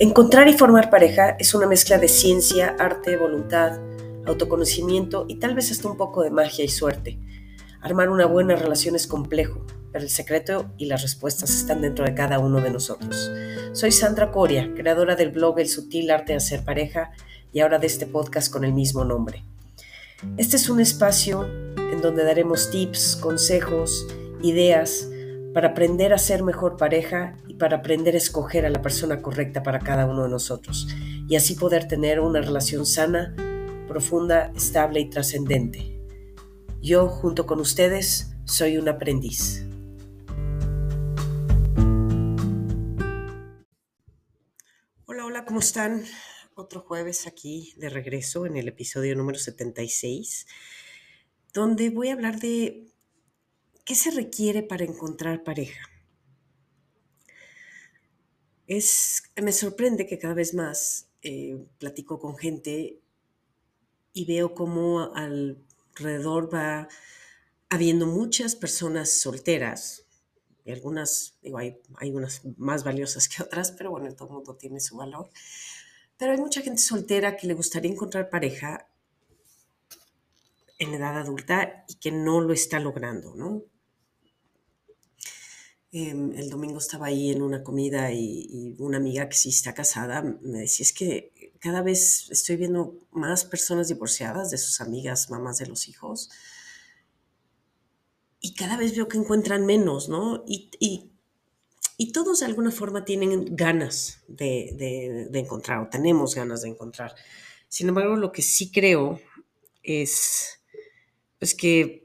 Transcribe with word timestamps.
Encontrar 0.00 0.48
y 0.48 0.54
formar 0.54 0.90
pareja 0.90 1.36
es 1.38 1.54
una 1.54 1.68
mezcla 1.68 1.98
de 1.98 2.08
ciencia, 2.08 2.74
arte, 2.80 3.16
voluntad, 3.16 3.78
autoconocimiento 4.26 5.24
y 5.28 5.36
tal 5.36 5.54
vez 5.54 5.70
hasta 5.70 5.86
un 5.86 5.96
poco 5.96 6.24
de 6.24 6.30
magia 6.30 6.64
y 6.64 6.68
suerte. 6.68 7.16
Armar 7.80 8.08
una 8.08 8.26
buena 8.26 8.56
relación 8.56 8.96
es 8.96 9.06
complejo, 9.06 9.64
pero 9.92 10.02
el 10.02 10.10
secreto 10.10 10.68
y 10.78 10.86
las 10.86 11.02
respuestas 11.02 11.50
están 11.50 11.80
dentro 11.80 12.04
de 12.04 12.12
cada 12.12 12.40
uno 12.40 12.60
de 12.60 12.70
nosotros. 12.70 13.30
Soy 13.72 13.92
Sandra 13.92 14.32
Coria, 14.32 14.68
creadora 14.74 15.14
del 15.14 15.30
blog 15.30 15.60
El 15.60 15.68
sutil 15.68 16.10
arte 16.10 16.32
de 16.32 16.38
hacer 16.38 16.64
pareja 16.64 17.12
y 17.52 17.60
ahora 17.60 17.78
de 17.78 17.86
este 17.86 18.06
podcast 18.06 18.52
con 18.52 18.64
el 18.64 18.72
mismo 18.72 19.04
nombre. 19.04 19.44
Este 20.36 20.56
es 20.56 20.68
un 20.68 20.80
espacio 20.80 21.44
en 21.76 22.00
donde 22.00 22.24
daremos 22.24 22.68
tips, 22.68 23.14
consejos, 23.14 24.08
ideas 24.42 25.08
para 25.54 25.68
aprender 25.68 26.12
a 26.12 26.18
ser 26.18 26.42
mejor 26.42 26.76
pareja 26.76 27.36
y 27.46 27.54
para 27.54 27.76
aprender 27.76 28.16
a 28.16 28.18
escoger 28.18 28.66
a 28.66 28.70
la 28.70 28.82
persona 28.82 29.22
correcta 29.22 29.62
para 29.62 29.78
cada 29.78 30.04
uno 30.04 30.24
de 30.24 30.28
nosotros 30.28 30.88
y 31.28 31.36
así 31.36 31.54
poder 31.54 31.86
tener 31.86 32.18
una 32.18 32.40
relación 32.40 32.84
sana, 32.84 33.36
profunda, 33.86 34.50
estable 34.56 34.98
y 34.98 35.08
trascendente. 35.08 35.96
Yo, 36.82 37.06
junto 37.06 37.46
con 37.46 37.60
ustedes, 37.60 38.34
soy 38.44 38.78
un 38.78 38.88
aprendiz. 38.88 39.64
Hola, 45.06 45.24
hola, 45.24 45.44
¿cómo 45.44 45.60
están? 45.60 46.02
Otro 46.56 46.80
jueves 46.80 47.28
aquí 47.28 47.74
de 47.76 47.90
regreso 47.90 48.44
en 48.46 48.56
el 48.56 48.66
episodio 48.66 49.14
número 49.14 49.38
76, 49.38 50.48
donde 51.52 51.90
voy 51.90 52.08
a 52.08 52.14
hablar 52.14 52.40
de 52.40 52.93
¿Qué 53.84 53.94
se 53.94 54.10
requiere 54.10 54.62
para 54.62 54.84
encontrar 54.84 55.44
pareja? 55.44 55.90
Es, 58.66 59.24
me 59.36 59.52
sorprende 59.52 60.06
que 60.06 60.18
cada 60.18 60.32
vez 60.32 60.54
más 60.54 61.08
eh, 61.20 61.62
platico 61.78 62.18
con 62.18 62.38
gente 62.38 62.98
y 64.14 64.24
veo 64.24 64.54
cómo 64.54 65.14
alrededor 65.14 66.52
va 66.52 66.88
habiendo 67.68 68.06
muchas 68.06 68.56
personas 68.56 69.10
solteras. 69.10 70.06
Y 70.64 70.72
algunas, 70.72 71.36
digo, 71.42 71.58
hay, 71.58 71.76
hay 71.96 72.10
unas 72.10 72.40
más 72.56 72.84
valiosas 72.84 73.28
que 73.28 73.42
otras, 73.42 73.70
pero 73.72 73.90
bueno, 73.90 74.10
todo 74.14 74.28
el 74.28 74.34
mundo 74.36 74.56
tiene 74.56 74.80
su 74.80 74.96
valor. 74.96 75.28
Pero 76.16 76.32
hay 76.32 76.38
mucha 76.38 76.62
gente 76.62 76.80
soltera 76.80 77.36
que 77.36 77.46
le 77.46 77.52
gustaría 77.52 77.90
encontrar 77.90 78.30
pareja 78.30 78.88
en 80.78 80.94
edad 80.94 81.18
adulta 81.18 81.84
y 81.86 81.96
que 81.96 82.12
no 82.12 82.40
lo 82.40 82.54
está 82.54 82.80
logrando, 82.80 83.34
¿no? 83.34 83.62
Em, 85.96 86.32
el 86.36 86.50
domingo 86.50 86.78
estaba 86.78 87.06
ahí 87.06 87.30
en 87.30 87.40
una 87.40 87.62
comida 87.62 88.10
y, 88.10 88.74
una 88.80 88.96
amiga 88.96 89.28
que 89.28 89.36
sí 89.36 89.50
está 89.50 89.74
casada 89.74 90.22
me 90.22 90.58
decía, 90.58 90.82
es 90.82 90.92
que 90.92 91.52
cada 91.60 91.82
vez 91.82 92.28
estoy 92.32 92.56
viendo 92.56 92.98
más 93.12 93.44
personas 93.44 93.86
divorciadas 93.86 94.50
de 94.50 94.58
sus 94.58 94.80
amigas, 94.80 95.30
mamás 95.30 95.58
de 95.58 95.66
los 95.66 95.86
hijos, 95.86 96.30
y 98.40 98.54
cada 98.54 98.76
vez 98.76 98.96
veo 98.96 99.06
que 99.06 99.18
encuentran 99.18 99.66
menos, 99.66 100.08
¿no? 100.08 100.42
Y, 100.48 100.68
y, 100.80 101.12
todos 102.12 102.40
de 102.40 102.46
alguna 102.46 102.72
forma 102.72 103.04
tienen 103.04 103.54
ganas 103.54 104.24
de, 104.26 105.28
de 105.30 105.38
encontrar, 105.38 105.78
o 105.78 105.88
tenemos 105.88 106.34
ganas 106.34 106.62
de 106.62 106.70
encontrar. 106.70 107.14
Sin 107.68 107.88
embargo, 107.88 108.16
lo 108.16 108.32
que 108.32 108.42
sí 108.42 108.72
creo 108.72 109.20
es 109.84 110.58
pues 111.38 111.54
que 111.54 112.03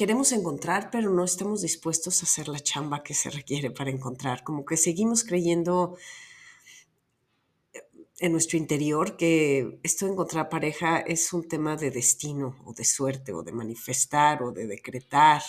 queremos 0.00 0.32
encontrar, 0.32 0.90
pero 0.90 1.10
no 1.10 1.22
estamos 1.24 1.60
dispuestos 1.60 2.22
a 2.22 2.24
hacer 2.24 2.48
la 2.48 2.58
chamba 2.58 3.02
que 3.02 3.12
se 3.12 3.28
requiere 3.28 3.70
para 3.70 3.90
encontrar. 3.90 4.42
Como 4.42 4.64
que 4.64 4.78
seguimos 4.78 5.24
creyendo 5.24 5.98
eh, 7.74 7.82
en 8.18 8.32
nuestro 8.32 8.56
interior 8.56 9.18
que 9.18 9.78
esto 9.82 10.06
de 10.06 10.12
encontrar 10.12 10.48
pareja 10.48 11.00
es 11.00 11.34
un 11.34 11.46
tema 11.46 11.76
de 11.76 11.90
destino 11.90 12.56
o 12.64 12.72
de 12.72 12.84
suerte 12.84 13.34
o 13.34 13.42
de 13.42 13.52
manifestar 13.52 14.42
o 14.42 14.52
de 14.52 14.66
decretar. 14.66 15.42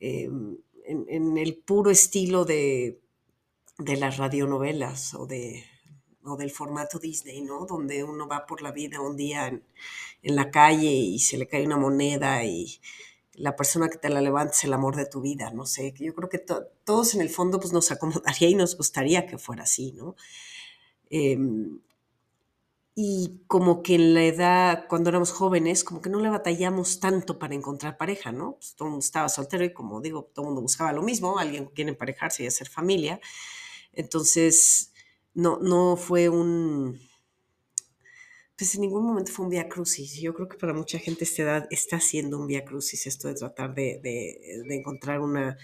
Em, 0.00 0.56
en, 0.86 1.36
el 1.36 1.58
puro 1.58 1.90
estilo 1.90 2.46
de, 2.46 3.02
las 3.76 4.16
radionovelas 4.16 5.12
o, 5.12 5.26
de, 5.26 5.64
o 6.24 6.38
del 6.38 6.50
formato 6.50 6.98
Disney, 6.98 7.42
¿no? 7.42 7.66
Donde 7.66 8.04
uno 8.04 8.26
va 8.26 8.46
por 8.46 8.62
la 8.62 8.72
vida 8.72 9.02
un 9.02 9.16
día 9.18 9.48
en 9.48 10.34
la 10.34 10.50
calle 10.50 10.92
y 10.92 11.18
se 11.18 11.36
le 11.36 11.46
cae 11.46 11.66
una 11.66 11.76
moneda 11.76 12.42
y 12.42 12.80
la 13.40 13.56
persona 13.56 13.88
que 13.88 13.98
te 13.98 14.10
la 14.10 14.20
levanta 14.20 14.52
es 14.52 14.64
el 14.64 14.72
amor 14.72 14.96
de 14.96 15.06
tu 15.06 15.20
vida, 15.20 15.50
no 15.50 15.66
sé, 15.66 15.94
yo 15.98 16.14
creo 16.14 16.28
que 16.28 16.38
todos 16.84 17.14
en 17.14 17.22
el 17.22 17.30
fondo 17.30 17.58
pues 17.58 17.72
nos 17.72 17.90
acomodaría 17.90 18.48
y 18.48 18.54
nos 18.54 18.76
gustaría 18.76 19.26
que 19.26 19.38
fuera 19.38 19.62
así, 19.64 19.92
¿no? 19.92 20.14
Em, 21.08 21.80
y 22.94 23.42
como 23.46 23.82
que 23.82 23.94
en 23.94 24.14
la 24.14 24.24
edad, 24.24 24.86
cuando 24.88 25.08
éramos 25.10 25.32
jóvenes, 25.32 25.84
como 25.84 26.02
que 26.02 26.10
no 26.10 26.20
le 26.20 26.28
batallamos 26.28 27.00
tanto 27.00 27.38
para 27.38 27.54
encontrar 27.54 27.96
pareja, 27.96 28.30
¿no? 28.32 28.56
Pues 28.56 28.74
todo 28.76 28.88
el 28.88 28.90
mundo 28.92 29.04
estaba 29.04 29.28
soltero 29.28 29.64
y 29.64 29.72
como 29.72 30.00
digo, 30.02 30.30
todo 30.34 30.44
el 30.44 30.48
mundo 30.48 30.62
buscaba 30.62 30.92
lo 30.92 31.02
mismo, 31.02 31.38
alguien 31.38 31.66
quiere 31.66 31.90
emparejarse 31.90 32.44
y 32.44 32.46
hacer 32.46 32.68
familia. 32.68 33.20
Entonces, 33.92 34.92
no, 35.34 35.58
no 35.60 35.96
fue 35.96 36.28
un, 36.28 37.00
pues 38.60 38.74
en 38.74 38.82
ningún 38.82 39.06
momento 39.06 39.32
fue 39.32 39.46
un 39.46 39.50
vía 39.50 39.70
crucis. 39.70 40.20
Yo 40.20 40.34
creo 40.34 40.46
que 40.46 40.58
para 40.58 40.74
mucha 40.74 40.98
gente 40.98 41.24
esta 41.24 41.42
edad 41.44 41.68
está 41.70 41.98
siendo 41.98 42.38
un 42.38 42.46
vía 42.46 42.62
crucis 42.62 43.06
esto 43.06 43.26
de 43.28 43.32
tratar 43.32 43.74
de, 43.74 44.38
encontrar 44.68 45.20
una, 45.20 45.56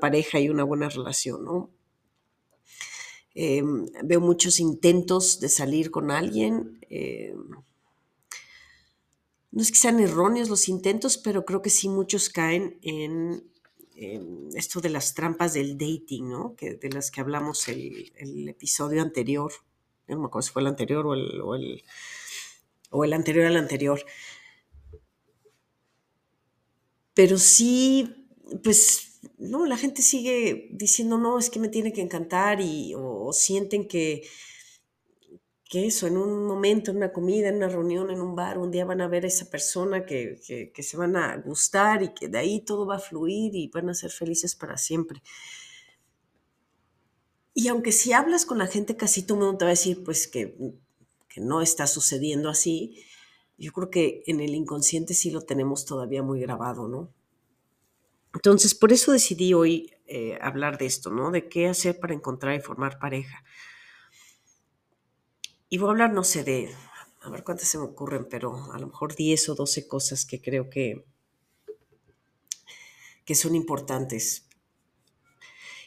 pareja 0.00 0.40
y 0.40 0.48
una 0.48 0.64
buena 0.64 0.88
relación, 0.88 1.44
¿no? 1.44 1.70
Em, 3.34 3.84
veo 4.02 4.22
muchos 4.22 4.60
intentos 4.60 5.40
de 5.40 5.50
salir 5.50 5.90
con 5.90 6.10
alguien. 6.10 6.78
Em, 6.88 7.50
no 9.50 9.60
es 9.60 9.70
que 9.70 9.76
sean 9.76 10.00
erróneos 10.00 10.48
los 10.48 10.70
intentos, 10.70 11.18
pero 11.18 11.44
creo 11.44 11.60
que 11.60 11.68
sí 11.68 11.90
muchos 11.90 12.30
caen 12.30 12.78
en, 12.80 13.44
esto 14.54 14.80
de 14.80 14.88
las 14.88 15.12
trampas 15.12 15.52
del 15.52 15.76
dating, 15.76 16.30
¿no? 16.30 16.56
Que, 16.56 16.76
de 16.76 16.88
las 16.88 17.10
que 17.10 17.20
hablamos 17.20 17.68
el, 17.68 18.10
el 18.16 18.48
episodio 18.48 19.02
anterior. 19.02 19.52
No 20.08 20.18
me 20.18 20.26
acuerdo 20.28 20.46
si 20.46 20.52
fue 20.52 20.62
el 20.62 20.68
anterior 20.68 21.06
o 21.06 21.54
el 21.54 21.82
anterior 23.12 23.46
al 23.46 23.56
anterior. 23.56 24.04
Pero 27.14 27.38
sí, 27.38 28.26
pues, 28.62 29.20
no, 29.38 29.66
la 29.66 29.76
gente 29.76 30.02
sigue 30.02 30.68
diciendo, 30.72 31.18
no, 31.18 31.38
es 31.38 31.50
que 31.50 31.60
me 31.60 31.68
tiene 31.68 31.92
que 31.92 32.00
encantar 32.00 32.60
y, 32.60 32.94
o, 32.96 33.32
sienten 33.32 33.86
que, 33.86 34.22
que 35.64 35.86
eso, 35.86 36.06
en 36.06 36.16
un 36.16 36.46
momento, 36.46 36.90
en 36.90 36.98
una 36.98 37.12
comida, 37.12 37.48
en 37.48 37.56
una 37.56 37.68
reunión, 37.68 38.10
en 38.10 38.20
un 38.20 38.34
bar, 38.34 38.58
un 38.58 38.70
día 38.70 38.84
van 38.84 39.00
a 39.00 39.08
ver 39.08 39.24
a 39.24 39.28
esa 39.28 39.50
persona 39.50 40.06
que, 40.06 40.40
que, 40.74 40.82
se 40.82 40.96
van 40.96 41.16
a 41.16 41.36
gustar 41.38 42.02
y 42.02 42.14
que 42.14 42.28
de 42.28 42.38
ahí 42.38 42.60
todo 42.64 42.86
va 42.86 42.96
a 42.96 42.98
fluir 42.98 43.54
y 43.54 43.68
van 43.68 43.88
a 43.90 43.94
ser 43.94 44.10
felices 44.10 44.54
para 44.54 44.76
siempre. 44.78 45.22
Y 47.54 47.68
aunque 47.68 47.92
si 47.92 48.12
hablas 48.12 48.46
con 48.46 48.58
la 48.58 48.66
gente, 48.66 48.96
casi 48.96 49.22
todo 49.22 49.38
el 49.38 49.44
mundo 49.44 49.58
te 49.58 49.64
va 49.66 49.70
a 49.70 49.74
decir, 49.74 50.02
pues 50.04 50.26
que 50.26 50.56
que 51.32 51.40
no 51.40 51.62
está 51.62 51.86
sucediendo 51.86 52.50
así, 52.50 53.02
yo 53.56 53.72
creo 53.72 53.90
que 53.90 54.22
en 54.26 54.40
el 54.40 54.54
inconsciente 54.54 55.14
sí 55.14 55.30
lo 55.30 55.40
tenemos 55.40 55.86
todavía 55.86 56.22
muy 56.22 56.40
grabado, 56.40 56.88
¿no? 56.88 57.12
Entonces, 58.34 58.74
por 58.74 58.92
eso 58.92 59.12
decidí 59.12 59.54
hoy 59.54 59.94
eh, 60.06 60.38
hablar 60.42 60.78
de 60.78 60.86
esto, 60.86 61.10
¿no? 61.10 61.30
De 61.30 61.48
qué 61.48 61.68
hacer 61.68 61.98
para 62.00 62.14
encontrar 62.14 62.54
y 62.54 62.60
formar 62.60 62.98
pareja. 62.98 63.44
Y 65.68 65.78
voy 65.78 65.88
a 65.88 65.90
hablar, 65.92 66.12
no 66.12 66.24
sé, 66.24 66.44
de, 66.44 66.74
a 67.22 67.30
ver 67.30 67.44
cuántas 67.44 67.68
se 67.68 67.78
me 67.78 67.84
ocurren, 67.84 68.26
pero 68.28 68.72
a 68.72 68.78
lo 68.78 68.88
mejor 68.88 69.14
10 69.14 69.50
o 69.50 69.54
12 69.54 69.88
cosas 69.88 70.26
que 70.26 70.42
creo 70.42 70.68
que, 70.68 71.06
que 73.24 73.34
son 73.34 73.54
importantes. 73.54 74.48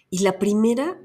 Y 0.09 0.19
la 0.19 0.39
primera 0.39 0.99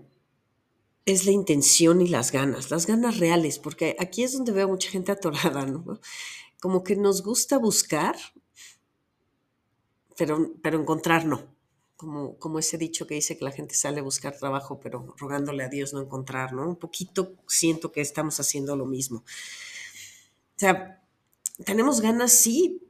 es 1.06 1.25
la 1.25 1.32
intención 1.32 2.00
y 2.00 2.08
las 2.08 2.32
ganas, 2.32 2.70
las 2.70 2.87
ganas 2.87 3.19
reales, 3.19 3.58
porque 3.58 3.97
aquí 3.99 4.23
es 4.23 4.32
donde 4.32 4.52
veo 4.52 4.69
mucha 4.69 4.91
gente 4.91 5.12
atorada, 5.12 5.67
¿no? 5.67 6.00
Como 6.61 6.85
que 6.85 6.97
nos 6.97 7.23
gusta 7.23 7.58
buscar, 7.58 8.17
pero, 10.17 10.52
pero 10.62 10.79
encontrar 10.81 11.25
no. 11.25 11.58
Como, 11.97 12.38
como 12.38 12.58
ese 12.58 12.79
dicho 12.79 13.06
que 13.06 13.14
dice 13.14 13.37
que 13.37 13.44
la 13.44 13.52
gente 13.52 13.75
sale 13.75 14.00
a 14.00 14.02
buscar 14.02 14.37
trabajo, 14.37 14.81
pero 14.81 15.14
rogándole 15.19 15.64
a 15.64 15.69
Dios 15.69 15.93
no 15.93 16.00
encontrar, 16.00 16.52
¿no? 16.52 16.67
Un 16.67 16.76
poquito 16.76 17.35
siento 17.47 17.93
que 17.93 18.00
estamos 18.00 18.41
haciendo 18.41 18.75
lo 18.75 18.87
mismo. 18.87 19.19
O 19.19 20.58
sea, 20.58 21.02
tenemos 21.64 22.00
ganas, 22.00 22.32
sí, 22.32 22.82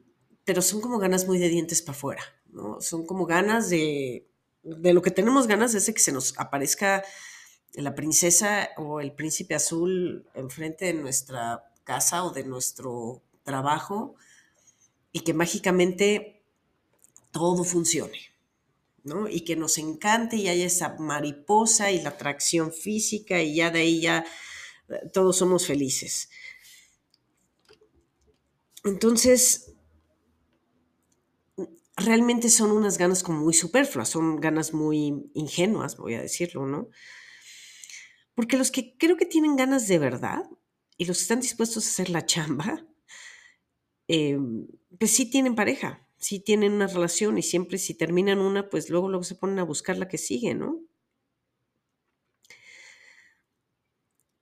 pero 0.44 0.62
son 0.62 0.80
como 0.80 0.98
ganas 0.98 1.26
muy 1.26 1.38
de 1.38 1.48
dientes 1.48 1.82
para 1.82 1.96
afuera, 1.96 2.22
¿no? 2.52 2.80
Son 2.80 3.04
como 3.04 3.26
ganas 3.26 3.68
de, 3.68 4.28
de 4.62 4.92
lo 4.92 5.02
que 5.02 5.10
tenemos 5.10 5.46
ganas 5.46 5.74
es 5.74 5.86
de 5.86 5.94
que 5.94 6.00
se 6.00 6.12
nos 6.12 6.38
aparezca 6.38 7.02
la 7.74 7.94
princesa 7.94 8.70
o 8.76 9.00
el 9.00 9.12
príncipe 9.12 9.54
azul 9.54 10.26
enfrente 10.34 10.86
de 10.86 10.94
nuestra 10.94 11.72
casa 11.84 12.24
o 12.24 12.30
de 12.30 12.44
nuestro 12.44 13.22
trabajo 13.42 14.16
y 15.12 15.20
que 15.20 15.34
mágicamente 15.34 16.42
todo 17.30 17.64
funcione. 17.64 18.18
¿no? 19.02 19.28
Y 19.28 19.42
que 19.42 19.56
nos 19.56 19.78
encante 19.78 20.36
y 20.36 20.48
haya 20.48 20.66
esa 20.66 20.96
mariposa 20.98 21.90
y 21.90 22.02
la 22.02 22.10
atracción 22.10 22.72
física 22.72 23.40
y 23.40 23.56
ya 23.56 23.70
de 23.70 23.80
ahí 23.80 24.00
ya 24.00 24.24
eh, 24.88 25.08
todos 25.12 25.38
somos 25.38 25.66
felices. 25.66 26.28
Entonces, 28.84 29.72
realmente 31.96 32.48
son 32.48 32.70
unas 32.72 32.98
ganas 32.98 33.22
como 33.22 33.40
muy 33.40 33.54
superfluas, 33.54 34.08
son 34.08 34.40
ganas 34.40 34.72
muy 34.72 35.30
ingenuas, 35.34 35.96
voy 35.96 36.14
a 36.14 36.22
decirlo, 36.22 36.66
¿no? 36.66 36.88
Porque 38.40 38.56
los 38.56 38.70
que 38.70 38.96
creo 38.96 39.18
que 39.18 39.26
tienen 39.26 39.54
ganas 39.54 39.86
de 39.86 39.98
verdad 39.98 40.48
y 40.96 41.04
los 41.04 41.18
que 41.18 41.22
están 41.24 41.40
dispuestos 41.42 41.84
a 41.84 41.90
hacer 41.90 42.08
la 42.08 42.24
chamba, 42.24 42.86
em, 44.08 44.66
pues 44.98 45.10
sí 45.10 45.30
tienen 45.30 45.54
pareja, 45.54 46.08
sí 46.16 46.40
tienen 46.40 46.72
una 46.72 46.86
relación 46.86 47.36
y 47.36 47.42
siempre 47.42 47.76
si 47.76 47.92
terminan 47.92 48.38
una, 48.38 48.70
pues 48.70 48.88
luego, 48.88 49.10
luego 49.10 49.24
se 49.24 49.34
ponen 49.34 49.58
a 49.58 49.64
buscar 49.64 49.98
la 49.98 50.08
que 50.08 50.16
sigue, 50.16 50.54
¿no? 50.54 50.80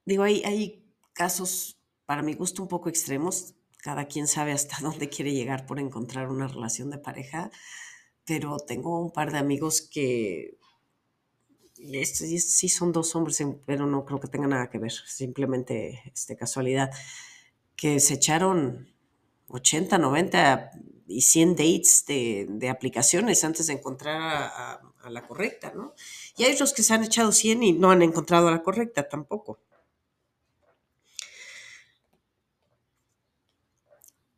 Digo, 0.05 0.23
hay 0.23 0.95
casos, 1.13 1.83
para 2.07 2.23
mi 2.23 2.35
gusto, 2.35 2.63
un 2.63 2.69
poco 2.69 2.89
extremos 2.89 3.57
cada 3.79 4.07
quien 4.07 4.29
sabe 4.29 4.53
hasta 4.53 4.77
dónde 4.81 5.09
quiere 5.09 5.33
llegar 5.33 5.67
por 5.67 5.81
encontrar 5.81 6.31
una 6.31 6.47
relación 6.47 6.91
de 6.91 6.99
pareja, 6.99 7.51
pero 8.25 8.59
tengo 8.59 9.01
un 9.01 9.11
par 9.11 9.33
de 9.33 9.39
amigos 9.39 9.81
que, 9.83 10.58
y 11.79 11.99
estos, 11.99 12.27
sí 12.29 12.69
son 12.69 12.93
dos 12.93 13.15
hombres, 13.15 13.43
pero 13.67 13.87
no 13.87 14.05
creo 14.05 14.21
que 14.21 14.29
tenga 14.29 14.47
nada 14.47 14.71
que 14.71 14.79
ver, 14.79 14.93
simplemente 14.93 16.03
este, 16.13 16.37
casualidad, 16.37 16.91
que 17.77 18.01
se 18.01 18.15
echaron 18.15 18.89
80, 19.49 19.99
90 19.99 20.71
y 21.07 21.23
100 21.23 21.57
dates 21.57 22.05
de, 22.07 22.69
aplicaciones 22.69 23.45
antes 23.45 23.69
de 23.69 23.75
encontrar 23.75 24.21
a, 24.21 24.81
a, 25.03 25.11
la 25.11 25.27
correcta, 25.27 25.73
¿no? 25.75 25.95
Y 26.37 26.45
hay 26.45 26.53
otros 26.53 26.75
que 26.75 26.83
se 26.83 26.93
han 26.93 27.05
echado 27.05 27.33
100 27.33 27.63
y 27.63 27.73
no 27.73 27.91
han 27.91 28.03
encontrado 28.03 28.49
a 28.49 28.51
la 28.51 28.63
correcta 28.63 29.09
tampoco. 29.09 29.59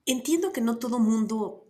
Entiendo 0.07 0.53
que 0.53 0.61
no 0.61 0.79
todo 0.79 0.99
mundo 0.99 1.69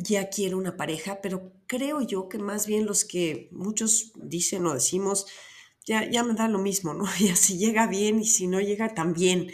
ya 0.00 0.30
quiere 0.30 0.54
una 0.54 0.76
pareja, 0.76 1.20
pero 1.20 1.52
creo 1.66 2.00
yo 2.00 2.28
que 2.28 2.38
más 2.38 2.66
bien 2.66 2.86
los 2.86 3.04
que 3.04 3.48
muchos 3.50 4.12
dicen 4.14 4.64
o 4.66 4.74
decimos, 4.74 5.26
ya, 5.84 6.08
ya 6.08 6.22
me 6.22 6.34
da 6.34 6.48
lo 6.48 6.58
mismo, 6.58 6.94
¿no? 6.94 7.04
Ya 7.20 7.34
si 7.34 7.58
llega 7.58 7.86
bien 7.88 8.20
y 8.20 8.24
si 8.24 8.46
no 8.46 8.60
llega 8.60 8.94
también. 8.94 9.50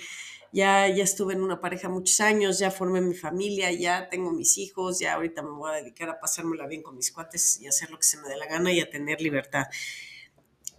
Ya, 0.52 0.86
ya 0.88 1.02
estuve 1.02 1.32
en 1.34 1.42
una 1.42 1.60
pareja 1.60 1.88
muchos 1.88 2.20
años, 2.20 2.58
ya 2.60 2.70
formé 2.70 3.00
mi 3.00 3.14
familia, 3.14 3.72
ya 3.72 4.08
tengo 4.08 4.30
mis 4.32 4.56
hijos, 4.58 5.00
ya 5.00 5.14
ahorita 5.14 5.42
me 5.42 5.50
voy 5.50 5.72
a 5.72 5.76
dedicar 5.76 6.08
a 6.10 6.20
pasármela 6.20 6.66
bien 6.68 6.82
con 6.82 6.96
mis 6.96 7.10
cuates 7.10 7.60
y 7.60 7.66
hacer 7.66 7.90
lo 7.90 7.98
que 7.98 8.04
se 8.04 8.18
me 8.18 8.28
dé 8.28 8.36
la 8.36 8.46
gana 8.46 8.70
y 8.70 8.80
a 8.80 8.88
tener 8.88 9.20
libertad. 9.20 9.64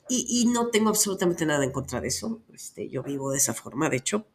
Y, 0.07 0.44
y 0.44 0.45
no 0.45 0.69
tengo 0.69 0.89
absolutamente 0.89 1.45
nada 1.45 1.65
en 1.65 1.71
contra 1.71 2.00
de 2.00 2.07
eso. 2.07 2.44
Este, 2.53 2.88
yo 2.88 3.03
vivo 3.03 3.31
de 3.31 3.38
esa 3.38 3.53
forma, 3.53 3.89
de 3.89 3.97
hecho, 3.97 4.27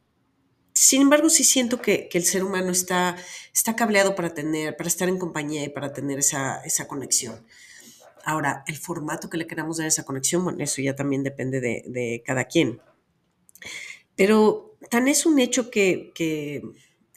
sin 0.82 1.02
embargo, 1.02 1.28
sí 1.28 1.44
siento 1.44 1.82
que, 1.82 2.08
el 2.10 2.24
ser 2.24 2.42
humano 2.42 2.72
está, 2.72 3.14
está 3.52 3.76
cableado 3.76 4.14
para 4.14 4.32
tener, 4.32 4.78
para 4.78 4.88
estar 4.88 5.10
en 5.10 5.18
compañía 5.18 5.62
y 5.62 5.68
para 5.68 5.92
tener 5.92 6.18
esa, 6.18 6.62
conexión. 6.88 7.46
Ahora, 8.24 8.64
el 8.66 8.78
formato 8.78 9.28
que 9.28 9.36
le 9.36 9.46
queramos 9.46 9.76
dar 9.76 9.84
a 9.84 9.88
esa 9.88 10.04
conexión, 10.04 10.42
bueno, 10.42 10.64
eso 10.64 10.80
ya 10.80 10.96
también 10.96 11.22
depende 11.22 11.60
de, 11.60 12.22
cada 12.24 12.46
quien. 12.46 12.80
Pero 14.16 14.78
tan 14.88 15.06
es 15.06 15.26
un 15.26 15.38
hecho 15.38 15.70
que, 15.70 16.12
que, 16.14 16.62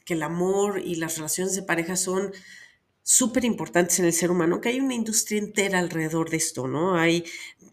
el 0.08 0.22
amor 0.22 0.82
y 0.84 0.96
las 0.96 1.16
relaciones 1.16 1.56
de 1.56 1.62
pareja 1.62 1.96
son 1.96 2.34
súper 3.02 3.46
importantes 3.46 3.98
en 3.98 4.04
el 4.04 4.12
ser 4.12 4.30
humano, 4.30 4.60
que 4.60 4.68
hay 4.68 4.80
una 4.80 4.92
industria 4.92 5.38
entera 5.38 5.78
alrededor 5.78 6.28
de 6.28 6.36
esto, 6.36 6.68
¿no? 6.68 6.96
Hay 6.96 7.24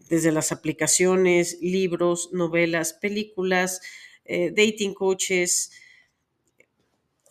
desde 0.08 0.32
las 0.32 0.52
aplicaciones, 0.52 1.58
libros, 1.60 2.30
novelas, 2.32 2.94
películas, 2.94 3.82
eh, 4.24 4.52
dating 4.56 4.94
coaches, 4.94 5.70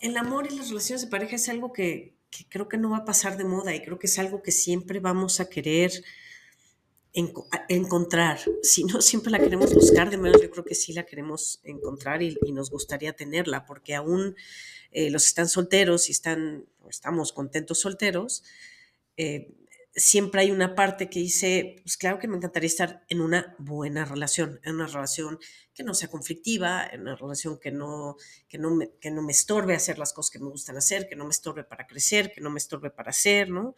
el 0.01 0.17
amor 0.17 0.47
y 0.51 0.55
las 0.55 0.69
relaciones 0.69 1.03
de 1.03 1.07
pareja 1.07 1.35
es 1.35 1.47
algo 1.47 1.71
que, 1.71 2.15
creo 2.49 2.67
que 2.67 2.77
no 2.77 2.89
va 2.89 2.97
a 2.97 3.05
pasar 3.05 3.37
de 3.37 3.45
moda 3.45 3.73
y 3.73 3.81
creo 3.81 3.99
que 3.99 4.07
es 4.07 4.19
algo 4.19 4.41
que 4.41 4.51
siempre 4.51 4.99
vamos 4.99 5.39
a 5.39 5.49
querer 5.49 5.91
encontrar. 7.13 8.39
Si 8.63 8.83
no 8.83 9.01
siempre 9.01 9.31
la 9.31 9.39
queremos 9.39 9.73
buscar, 9.73 10.09
de 10.09 10.17
menos 10.17 10.41
yo 10.41 10.49
creo 10.49 10.65
que 10.65 10.75
sí 10.75 10.93
la 10.93 11.05
queremos 11.05 11.59
encontrar 11.63 12.23
y, 12.23 12.37
nos 12.51 12.71
gustaría 12.71 13.13
tenerla, 13.13 13.65
porque 13.65 13.93
aún 13.93 14.35
eh, 14.91 15.11
los 15.11 15.23
que 15.23 15.27
están 15.27 15.47
solteros 15.47 16.09
y 16.09 16.13
están, 16.13 16.65
estamos 16.89 17.31
contentos 17.31 17.79
solteros, 17.79 18.43
eh, 19.17 19.53
siempre 19.93 20.41
hay 20.41 20.51
una 20.51 20.75
parte 20.75 21.09
que 21.09 21.19
dice, 21.19 21.77
pues 21.83 21.97
claro 21.97 22.19
que 22.19 22.27
me 22.27 22.37
encantaría 22.37 22.67
estar 22.67 23.05
en 23.09 23.21
una 23.21 23.55
buena 23.59 24.05
relación, 24.05 24.59
en 24.63 24.75
una 24.75 24.87
relación 24.87 25.39
que 25.73 25.83
no 25.83 25.93
sea 25.93 26.09
conflictiva, 26.09 26.87
en 26.87 27.01
una 27.01 27.15
relación 27.15 27.59
que 27.59 27.71
no, 27.71 28.15
que 28.47 28.57
no, 28.57 28.71
me, 28.71 28.91
que 28.99 29.11
no 29.11 29.21
me 29.21 29.31
estorbe 29.31 29.75
hacer 29.75 29.97
las 29.99 30.13
cosas 30.13 30.31
que 30.31 30.39
me 30.39 30.49
gustan 30.49 30.77
hacer, 30.77 31.07
que 31.07 31.15
no 31.15 31.25
me 31.25 31.31
estorbe 31.31 31.63
para 31.63 31.87
crecer, 31.87 32.31
que 32.31 32.41
no 32.41 32.49
me 32.49 32.59
estorbe 32.59 32.89
para 32.89 33.09
hacer, 33.09 33.49
¿no? 33.49 33.75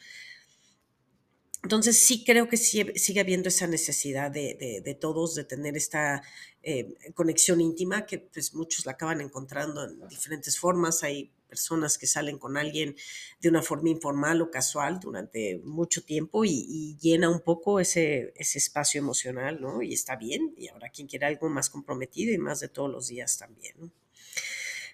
Entonces 1.63 1.97
sí 1.97 2.25
creo 2.25 2.49
que 2.49 2.57
sigue 2.57 3.19
habiendo 3.21 3.47
esa 3.47 3.67
necesidad 3.67 4.29
de, 4.29 4.97
todos 4.99 5.33
de 5.33 5.45
tener 5.45 5.77
esta 5.77 6.21
eh, 6.61 6.93
conexión 7.13 7.61
íntima 7.61 8.05
que 8.05 8.19
pues 8.19 8.53
muchos 8.53 8.85
la 8.85 8.91
acaban 8.91 9.21
encontrando 9.21 9.85
en 9.85 10.05
diferentes 10.09 10.59
formas. 10.59 11.03
Hay 11.03 11.31
personas 11.53 11.99
que 11.99 12.07
salen 12.07 12.39
con 12.39 12.57
alguien 12.57 12.95
de 13.39 13.49
una 13.49 13.61
forma 13.61 13.89
informal 13.89 14.41
o 14.41 14.49
casual 14.49 14.99
durante 14.99 15.59
mucho 15.63 16.03
tiempo 16.03 16.45
y, 16.45 16.97
llena 16.99 17.29
un 17.29 17.41
poco 17.41 17.79
ese, 17.79 18.33
ese, 18.35 18.57
espacio 18.57 18.97
emocional, 18.99 19.61
¿no? 19.61 19.83
Y 19.83 19.93
está 19.93 20.15
bien. 20.15 20.55
Y 20.57 20.69
ahora 20.69 20.89
quien 20.89 21.07
quiera 21.07 21.27
algo 21.27 21.47
más 21.49 21.69
comprometido 21.69 22.33
y 22.33 22.39
más 22.39 22.59
de 22.59 22.69
todos 22.69 22.89
los 22.89 23.07
días 23.07 23.37
también, 23.37 23.75
¿no? 23.77 23.91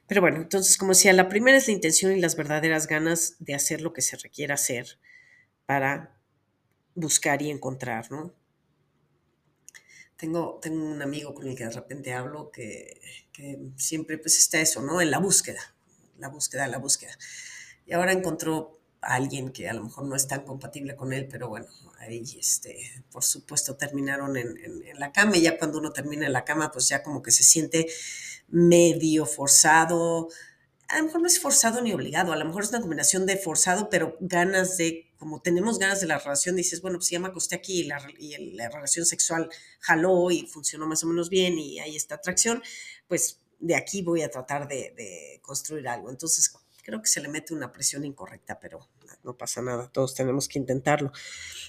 Pero 0.06 0.20
bueno, 0.20 0.42
entonces 0.42 0.78
como 0.78 0.92
decía, 0.92 1.14
la 1.14 1.30
primera 1.30 1.58
es 1.58 1.68
la 1.68 1.74
intención 1.74 2.12
y 2.12 2.20
las 2.20 2.36
verdaderas 2.36 2.88
ganas 2.88 3.38
de 3.40 3.54
hacer 3.56 3.80
lo 3.80 3.94
que 3.94 4.02
se 4.02 4.18
requiera 4.18 4.56
hacer 4.56 5.00
para 5.66 6.20
buscar 6.94 7.42
y 7.42 7.50
encontrar, 7.50 8.12
¿no? 8.12 8.34
Tengo, 10.18 10.60
tengo 10.62 10.84
un 10.84 11.02
amigo 11.02 11.34
con 11.34 11.48
el 11.48 11.56
que 11.56 11.64
de 11.64 11.70
repente 11.70 12.12
hablo 12.12 12.52
que, 12.52 13.00
siempre 13.78 14.18
pues 14.18 14.38
está 14.38 14.60
eso, 14.60 14.82
¿no? 14.82 15.00
En 15.00 15.12
la 15.12 15.20
búsqueda, 15.20 15.76
la 16.20 16.30
búsqueda, 16.30 16.68
la 16.68 16.78
búsqueda. 16.78 17.18
Y 17.86 17.94
ahora 17.94 18.12
encontró 18.12 18.80
a 19.02 19.16
alguien 19.16 19.52
que 19.52 19.70
a 19.70 19.74
lo 19.74 19.84
mejor 19.84 20.06
no 20.06 20.16
es 20.16 20.28
tan 20.28 20.44
compatible 20.44 20.96
con 20.96 21.14
él, 21.14 21.28
pero 21.30 21.50
bueno, 21.50 21.68
ahí, 22.00 22.24
este, 22.38 23.04
por 23.12 23.24
supuesto, 23.24 23.76
terminaron 23.76 24.36
en, 24.38 24.58
en 24.58 25.00
la 25.00 25.12
cama 25.12 25.38
y 25.38 25.42
ya 25.42 25.58
cuando 25.58 25.80
uno 25.80 25.92
termina 25.92 26.26
en 26.26 26.34
la 26.34 26.46
cama, 26.46 26.72
pues 26.72 26.90
ya 26.90 27.02
como 27.02 27.22
que 27.22 27.32
se 27.32 27.44
siente 27.44 27.88
medio 28.50 29.26
forzado, 29.26 30.30
a 30.90 30.98
lo 30.98 31.06
mejor 31.06 31.22
no 31.22 31.28
es 31.28 31.40
forzado 31.40 31.82
ni 31.82 31.94
obligado, 31.94 32.34
a 32.34 32.36
lo 32.36 32.46
mejor 32.46 32.64
es 32.64 32.70
una 32.70 32.82
combinación 32.82 33.28
de 33.28 33.38
forzado, 33.38 33.90
pero 33.90 34.18
ganas 34.20 34.76
de, 34.78 35.12
como 35.18 35.40
tenemos 35.40 35.78
ganas 35.78 36.02
de 36.02 36.08
la 36.08 36.18
relación, 36.18 36.56
dices, 36.56 36.82
bueno, 36.82 36.98
pues 36.98 37.12
ya 37.12 37.20
me 37.20 37.28
acosté 37.28 37.56
aquí 37.56 37.82
y 37.82 37.84
la, 37.84 38.02
y 38.18 38.56
la 38.56 38.70
relación 38.70 39.06
sexual 39.06 39.50
jaló 39.80 40.32
y 40.32 40.48
funcionó 40.48 40.88
más 40.88 41.04
o 41.04 41.08
menos 41.08 41.30
bien 41.30 41.60
y 41.60 41.80
hay 41.80 41.96
esta 41.96 42.16
atracción, 42.16 42.64
pues 43.08 43.40
de 43.60 43.76
aquí 43.76 44.02
voy 44.02 44.22
a 44.22 44.30
tratar 44.30 44.68
de, 44.68 45.40
construir 45.42 45.88
algo. 45.88 46.10
Entonces, 46.10 46.54
creo 46.84 47.02
que 47.02 47.08
se 47.08 47.22
le 47.22 47.28
mete 47.28 47.54
una 47.54 47.72
presión 47.72 48.06
incorrecta, 48.06 48.60
pero 48.60 48.88
no 49.24 49.38
pasa 49.38 49.62
nada, 49.62 49.90
todos 49.92 50.16
tenemos 50.16 50.48
que 50.48 50.60
intentarlo. 50.60 51.12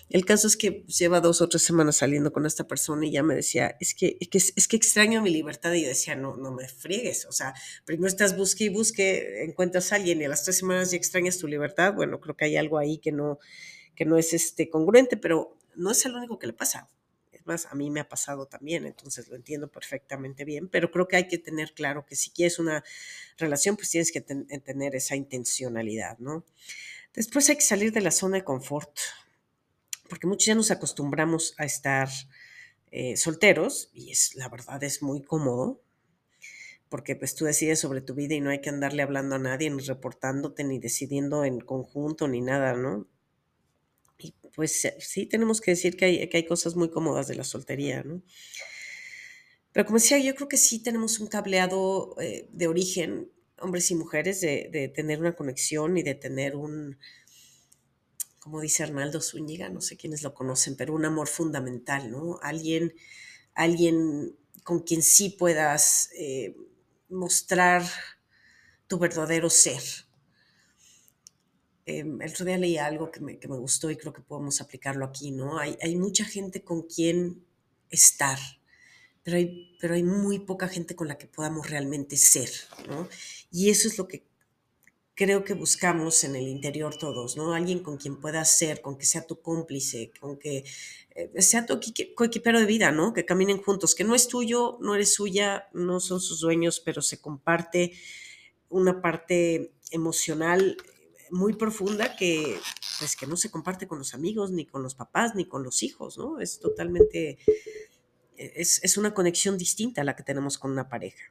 El 0.09 0.25
caso 0.25 0.47
es 0.47 0.57
que 0.57 0.73
pues, 0.73 0.99
lleva 0.99 1.21
dos 1.21 1.41
o 1.41 1.49
tres 1.49 1.63
semanas 1.63 1.97
saliendo 1.97 2.33
con 2.33 2.47
esta 2.47 2.67
persona 2.67 3.07
y 3.07 3.13
ya 3.13 3.23
me 3.23 3.35
decía, 3.35 3.77
es 3.81 3.95
que, 3.95 4.17
es 4.21 4.29
que, 4.29 4.39
es 4.39 4.69
que 4.69 4.77
extraño 4.77 5.23
mi 5.23 5.31
libertad 5.31 5.73
y 5.73 5.83
yo 5.83 5.89
decía, 5.89 6.15
no, 6.15 6.37
no 6.37 6.53
me 6.53 6.69
friegues, 6.69 7.27
o 7.27 7.33
sea, 7.33 7.55
primero 7.85 8.09
estás 8.09 8.37
busque 8.37 8.65
y 8.65 8.69
busque, 8.69 9.45
encuentras 9.45 9.93
a 9.93 9.97
alguien 9.97 10.21
y 10.21 10.25
a 10.25 10.29
las 10.29 10.45
tres 10.45 10.59
semanas 10.59 10.91
ya 10.91 10.97
extrañas 10.97 11.39
tu 11.39 11.49
libertad, 11.49 11.95
bueno, 11.95 12.21
creo 12.21 12.37
que 12.37 12.45
hay 12.45 12.57
algo 12.57 12.79
ahí 12.79 12.99
que 12.99 13.13
no, 13.13 13.39
que 13.97 14.05
no 14.05 14.17
es 14.17 14.33
este, 14.33 14.71
congruente, 14.71 15.17
pero 15.17 15.57
no 15.75 15.91
es 15.91 16.05
el 16.07 16.15
único 16.15 16.39
que 16.39 16.47
le 16.47 16.53
pasa. 16.53 16.89
A 17.51 17.75
mí 17.75 17.91
me 17.91 18.01
ha 18.01 18.09
pasado 18.09 18.47
también, 18.47 18.87
entonces 18.87 19.29
lo 19.29 19.37
entiendo 19.37 19.69
perfectamente 19.69 20.45
bien, 20.45 20.69
pero 20.69 20.91
creo 20.91 21.09
que 21.09 21.17
hay 21.17 21.29
que 21.29 21.39
tener 21.39 21.73
claro 21.73 22.07
que 22.07 22.17
si 22.17 22.31
quieres 22.31 22.59
una 22.59 22.85
relación, 23.39 23.77
pues 23.77 23.91
tienes 23.91 24.13
que 24.13 24.21
tener 24.21 24.95
esa 24.95 25.17
intencionalidad, 25.17 26.19
¿no? 26.19 26.45
Después 27.15 27.49
hay 27.49 27.57
que 27.57 27.63
salir 27.63 27.93
de 27.93 28.01
la 28.01 28.13
zona 28.13 28.37
de 28.37 28.45
confort, 28.45 28.97
porque 30.09 30.27
muchos 30.27 30.47
ya 30.47 30.55
nos 30.55 30.71
acostumbramos 30.71 31.55
a 31.59 31.65
estar 31.65 32.09
eh, 32.93 33.17
solteros 33.17 33.91
y 33.93 34.11
es 34.11 34.35
la 34.35 34.49
verdad 34.49 34.83
es 34.83 35.03
muy 35.03 35.23
cómodo, 35.23 35.81
porque 36.89 37.15
pues 37.15 37.35
tú 37.35 37.45
decides 37.45 37.79
sobre 37.79 38.01
tu 38.01 38.15
vida 38.15 38.35
y 38.35 38.41
no 38.41 38.51
hay 38.51 38.61
que 38.61 38.69
andarle 38.69 39.03
hablando 39.03 39.37
a 39.37 39.39
nadie, 39.39 39.71
ni 39.71 39.83
reportándote, 39.83 40.65
ni 40.65 40.79
decidiendo 40.79 41.45
en 41.45 41.61
conjunto, 41.61 42.27
ni 42.27 42.41
nada, 42.41 42.75
¿no? 42.75 43.07
Pues 44.61 44.87
sí 44.99 45.25
tenemos 45.25 45.63
que 45.63 45.71
decir 45.71 45.97
que 45.97 46.05
hay, 46.05 46.29
que 46.29 46.37
hay 46.37 46.45
cosas 46.45 46.77
muy 46.77 46.91
cómodas 46.91 47.29
de 47.29 47.35
la 47.35 47.45
soltería, 47.45 48.03
¿no? 48.03 48.23
Pero 49.73 49.87
como 49.87 49.97
decía, 49.97 50.19
yo 50.19 50.35
creo 50.35 50.49
que 50.49 50.59
sí 50.59 50.83
tenemos 50.83 51.19
un 51.19 51.29
cableado 51.29 52.15
eh, 52.21 52.47
de 52.53 52.67
origen 52.67 53.33
hombres 53.59 53.91
y 53.91 53.95
mujeres, 53.95 54.43
de, 54.43 54.93
tener 54.95 55.19
una 55.19 55.35
conexión 55.35 55.97
y 55.97 56.03
de 56.03 56.15
tener 56.15 56.57
un, 56.57 56.99
como 58.39 58.61
dice 58.61 58.83
Arnaldo 58.83 59.23
Zúñiga, 59.23 59.71
no 59.71 59.81
sé 59.81 59.97
quiénes 59.97 60.23
lo 60.23 60.35
conocen, 60.35 60.77
pero 60.77 60.93
un 60.93 61.07
amor 61.07 61.27
fundamental, 61.27 62.11
¿no? 62.11 62.39
Alguien, 62.43 62.93
alguien 63.55 64.37
con 64.63 64.81
quien 64.81 65.03
sí 65.03 65.31
puedas 65.31 66.11
eh, 66.19 66.55
mostrar 67.09 67.83
tu 68.89 68.99
verdadero 68.99 69.49
ser. 69.49 69.81
Em, 71.91 72.23
el 72.23 72.31
otro 72.31 72.45
día 72.45 72.57
leí 72.57 72.79
algo 72.79 73.11
que 73.11 73.21
me, 73.21 73.35
gustó 73.35 73.91
y 73.91 73.97
creo 73.97 74.13
que 74.13 74.23
podemos 74.23 74.61
aplicarlo 74.61 75.05
aquí, 75.05 75.33
¿no? 75.33 75.59
Hay, 75.59 75.77
hay 75.83 75.97
mucha 75.97 76.25
gente 76.25 76.63
con 76.63 76.83
quien 76.83 77.45
estar, 77.91 78.39
pero 79.25 79.37
hay, 79.37 79.77
pero 79.81 79.95
hay 79.95 80.05
muy 80.05 80.39
poca 80.39 80.69
gente 80.69 80.95
con 80.95 81.09
la 81.09 81.19
que 81.19 81.27
podamos 81.27 81.69
realmente 81.69 82.17
ser, 82.17 82.51
¿no? 82.89 83.09
Y 83.51 83.71
eso 83.71 83.89
es 83.89 83.99
lo 83.99 84.07
que 84.07 84.25
creo 85.17 85.45
que 85.45 85.55
buscamos 85.55 86.25
en 86.25 86.37
el 86.37 86.49
interior 86.49 86.97
todos, 86.97 87.37
¿no? 87.37 87.53
Alguien 87.53 87.81
con 87.81 87.97
quien 87.97 88.21
puedas 88.21 88.57
ser, 88.57 88.81
con 88.81 88.97
que 88.97 89.05
sea 89.05 89.27
tu 89.27 89.41
cómplice, 89.43 90.13
con 90.21 90.39
que 90.39 90.65
eh, 91.15 91.43
sea 91.43 91.67
tu 91.67 91.81
coequipero 92.15 92.61
de 92.61 92.67
vida, 92.67 92.93
¿no? 92.93 93.13
Que 93.13 93.27
caminen 93.27 93.61
juntos, 93.61 93.95
que 93.95 94.05
no 94.05 94.15
es 94.15 94.29
tuyo, 94.29 94.79
no 94.81 94.95
eres 94.95 95.13
suya, 95.13 95.69
no 95.73 95.99
son 96.01 96.21
sus 96.21 96.41
dueños, 96.41 96.81
pero 96.81 97.03
se 97.03 97.21
comparte 97.21 97.93
una 98.69 99.03
parte 99.03 99.73
emocional 99.91 100.77
muy 101.31 101.55
profunda 101.55 102.17
que, 102.17 102.59
pues, 102.99 103.17
que 103.17 103.27
no 103.27 103.37
se 103.37 103.51
comparte 103.51 103.87
con 103.87 103.99
los 103.99 104.15
amigos, 104.15 104.51
ni 104.51 104.67
con 104.67 104.83
los 104.83 104.95
papás, 104.95 105.35
ni 105.35 105.45
con 105.45 105.63
los 105.63 105.83
hijos, 105.83 106.19
¿no? 106.19 106.41
Es 106.41 106.59
totalmente, 106.59 107.39
es, 108.37 108.83
es 108.83 108.97
una 108.97 109.15
conexión 109.15 109.59
distinta 109.59 110.01
a 110.01 110.05
la 110.05 110.17
que 110.17 110.23
tenemos 110.23 110.59
con 110.59 110.71
una 110.71 110.89
pareja. 110.89 111.25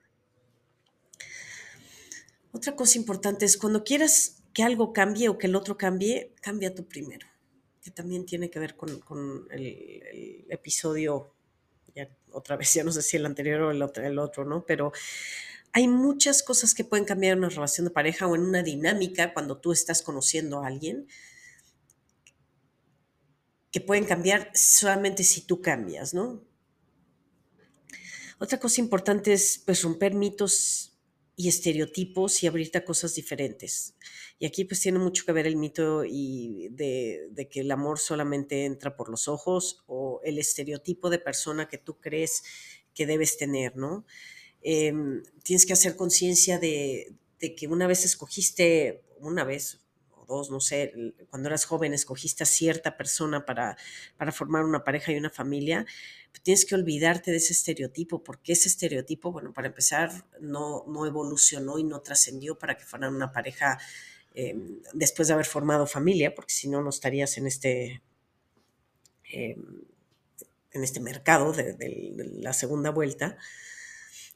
Otra 2.52 2.76
cosa 2.76 2.98
importante 2.98 3.46
es 3.46 3.58
cuando 3.58 3.84
quieras 3.84 4.40
que 4.54 4.64
algo 4.64 4.92
cambie 4.92 5.30
o 5.30 5.38
que 5.38 5.48
el 5.48 5.56
otro 5.56 5.78
cambie, 5.78 6.34
cambia 6.42 6.74
tú 6.74 6.88
primero, 6.88 7.28
que 7.82 7.92
también 7.92 8.26
tiene 8.26 8.50
que 8.50 8.60
ver 8.60 8.76
con, 8.76 9.48
el, 9.52 10.46
episodio, 10.50 11.34
ya, 11.96 12.10
otra 12.32 12.58
vez, 12.58 12.74
ya 12.74 12.84
no 12.84 12.92
sé 12.92 13.02
si 13.02 13.18
el 13.18 13.26
anterior 13.26 13.62
o 13.62 13.72
el 13.72 13.82
otro, 13.82 14.04
el 14.04 14.18
otro, 14.18 14.46
¿no? 14.46 14.66
Pero 14.66 14.92
hay 15.74 15.88
muchas 15.88 16.44
cosas 16.44 16.74
que 16.74 16.84
pueden 16.84 17.06
cambiar 17.06 17.34
en 17.34 17.40
una 17.40 17.50
relación 17.50 17.86
de 17.86 17.92
pareja 17.92 18.28
o 18.28 18.36
en 18.36 18.42
una 18.42 18.64
dinámica 18.64 19.34
cuando 19.34 19.58
tú 19.58 19.72
estás 19.72 20.02
conociendo 20.02 20.64
a 20.64 20.68
alguien 20.68 21.08
que 23.72 23.82
pueden 23.82 24.06
cambiar 24.06 24.52
solamente 24.56 25.24
si 25.24 25.42
tú 25.42 25.62
cambias, 25.62 26.14
¿no? 26.14 26.44
Otra 28.40 28.60
cosa 28.60 28.82
importante 28.82 29.34
es 29.34 29.62
pues 29.66 29.84
romper 29.84 30.14
mitos 30.14 30.98
y 31.36 31.50
estereotipos 31.50 32.42
y 32.44 32.48
abrirte 32.48 32.78
a 32.78 32.86
cosas 32.86 33.16
diferentes. 33.16 33.96
Y 34.40 34.46
aquí 34.46 34.66
pues 34.66 34.80
tiene 34.82 35.00
mucho 35.00 35.26
que 35.26 35.34
ver 35.34 35.46
el 35.46 35.58
mito 35.58 36.04
y 36.06 36.70
de, 36.72 37.48
que 37.52 37.62
el 37.62 37.72
amor 37.72 38.00
solamente 38.00 38.66
entra 38.66 38.96
por 38.96 39.10
los 39.10 39.28
ojos 39.28 39.84
o 39.86 40.22
el 40.24 40.40
estereotipo 40.40 41.10
de 41.10 41.20
persona 41.20 41.68
que 41.68 41.78
tú 41.78 42.00
crees 42.00 42.44
que 42.94 43.06
debes 43.06 43.38
tener, 43.38 43.76
¿no? 43.76 44.06
Em, 44.62 45.24
tienes 45.44 45.66
que 45.66 45.74
hacer 45.74 45.96
conciencia 45.96 46.60
de, 46.60 47.14
de 47.40 47.56
que 47.56 47.68
una 47.68 47.88
vez 47.88 48.06
escogiste, 48.06 49.02
una 49.20 49.44
vez 49.44 49.80
o 50.12 50.26
dos, 50.26 50.52
no 50.52 50.60
sé, 50.60 50.94
cuando 51.30 51.48
eras 51.48 51.66
joven 51.66 51.94
escogiste 51.94 52.44
a 52.44 52.46
cierta 52.46 52.98
persona 52.98 53.46
para, 53.46 53.78
para 54.18 54.32
formar 54.32 54.66
una 54.66 54.84
pareja 54.84 55.12
y 55.12 55.18
una 55.18 55.30
familia, 55.30 55.86
tienes 56.44 56.66
que 56.66 56.76
olvidarte 56.76 57.32
de 57.32 57.38
ese 57.38 57.54
estereotipo, 57.54 58.24
porque 58.24 58.54
ese 58.54 58.70
estereotipo, 58.70 59.32
bueno, 59.32 59.54
para 59.54 59.68
empezar, 59.68 60.26
no, 60.40 60.84
evolucionó 61.06 61.80
y 61.80 61.84
no 61.84 62.02
trascendió 62.02 62.58
para 62.58 62.78
que 62.78 62.86
fueran 62.86 63.16
una 63.16 63.32
pareja 63.32 63.80
em, 64.36 64.82
después 64.94 65.28
de 65.28 65.34
haber 65.34 65.46
formado 65.46 65.88
familia, 65.88 66.36
porque 66.36 66.54
si 66.54 66.70
no, 66.70 66.82
no 66.82 66.90
estarías 66.90 67.38
en 67.38 67.48
este, 67.48 68.02
em, 69.32 69.84
en 70.72 70.84
este 70.84 71.00
mercado 71.00 71.52
de 71.54 71.76
la 72.36 72.54
segunda 72.54 72.92
vuelta. 72.92 73.38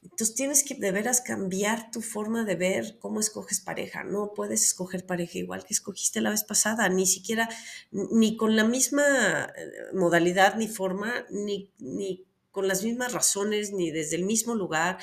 Entonces 0.04 0.34
tienes 0.34 0.62
que 0.62 0.74
de 0.74 0.92
veras 0.92 1.22
cambiar 1.22 1.90
tu 1.90 2.02
forma 2.02 2.44
de 2.44 2.56
ver 2.56 2.98
cómo 2.98 3.20
escoges 3.20 3.60
pareja. 3.60 4.04
No 4.04 4.32
puedes 4.34 4.62
escoger 4.62 5.06
pareja 5.06 5.38
igual 5.38 5.64
que 5.64 5.72
escogiste 5.72 6.20
la 6.20 6.30
vez 6.30 6.44
pasada, 6.44 6.88
ni 6.90 7.06
siquiera, 7.06 7.48
ni 7.90 8.36
con 8.36 8.54
la 8.54 8.64
misma 8.64 9.52
eh, 9.56 9.72
modalidad 9.94 10.56
ni 10.56 10.68
forma, 10.68 11.26
ni, 11.30 11.70
ni 11.78 12.24
con 12.50 12.68
las 12.68 12.84
mismas 12.84 13.12
razones, 13.12 13.72
ni 13.72 13.90
desde 13.90 14.16
el 14.16 14.24
mismo 14.24 14.54
lugar. 14.54 14.98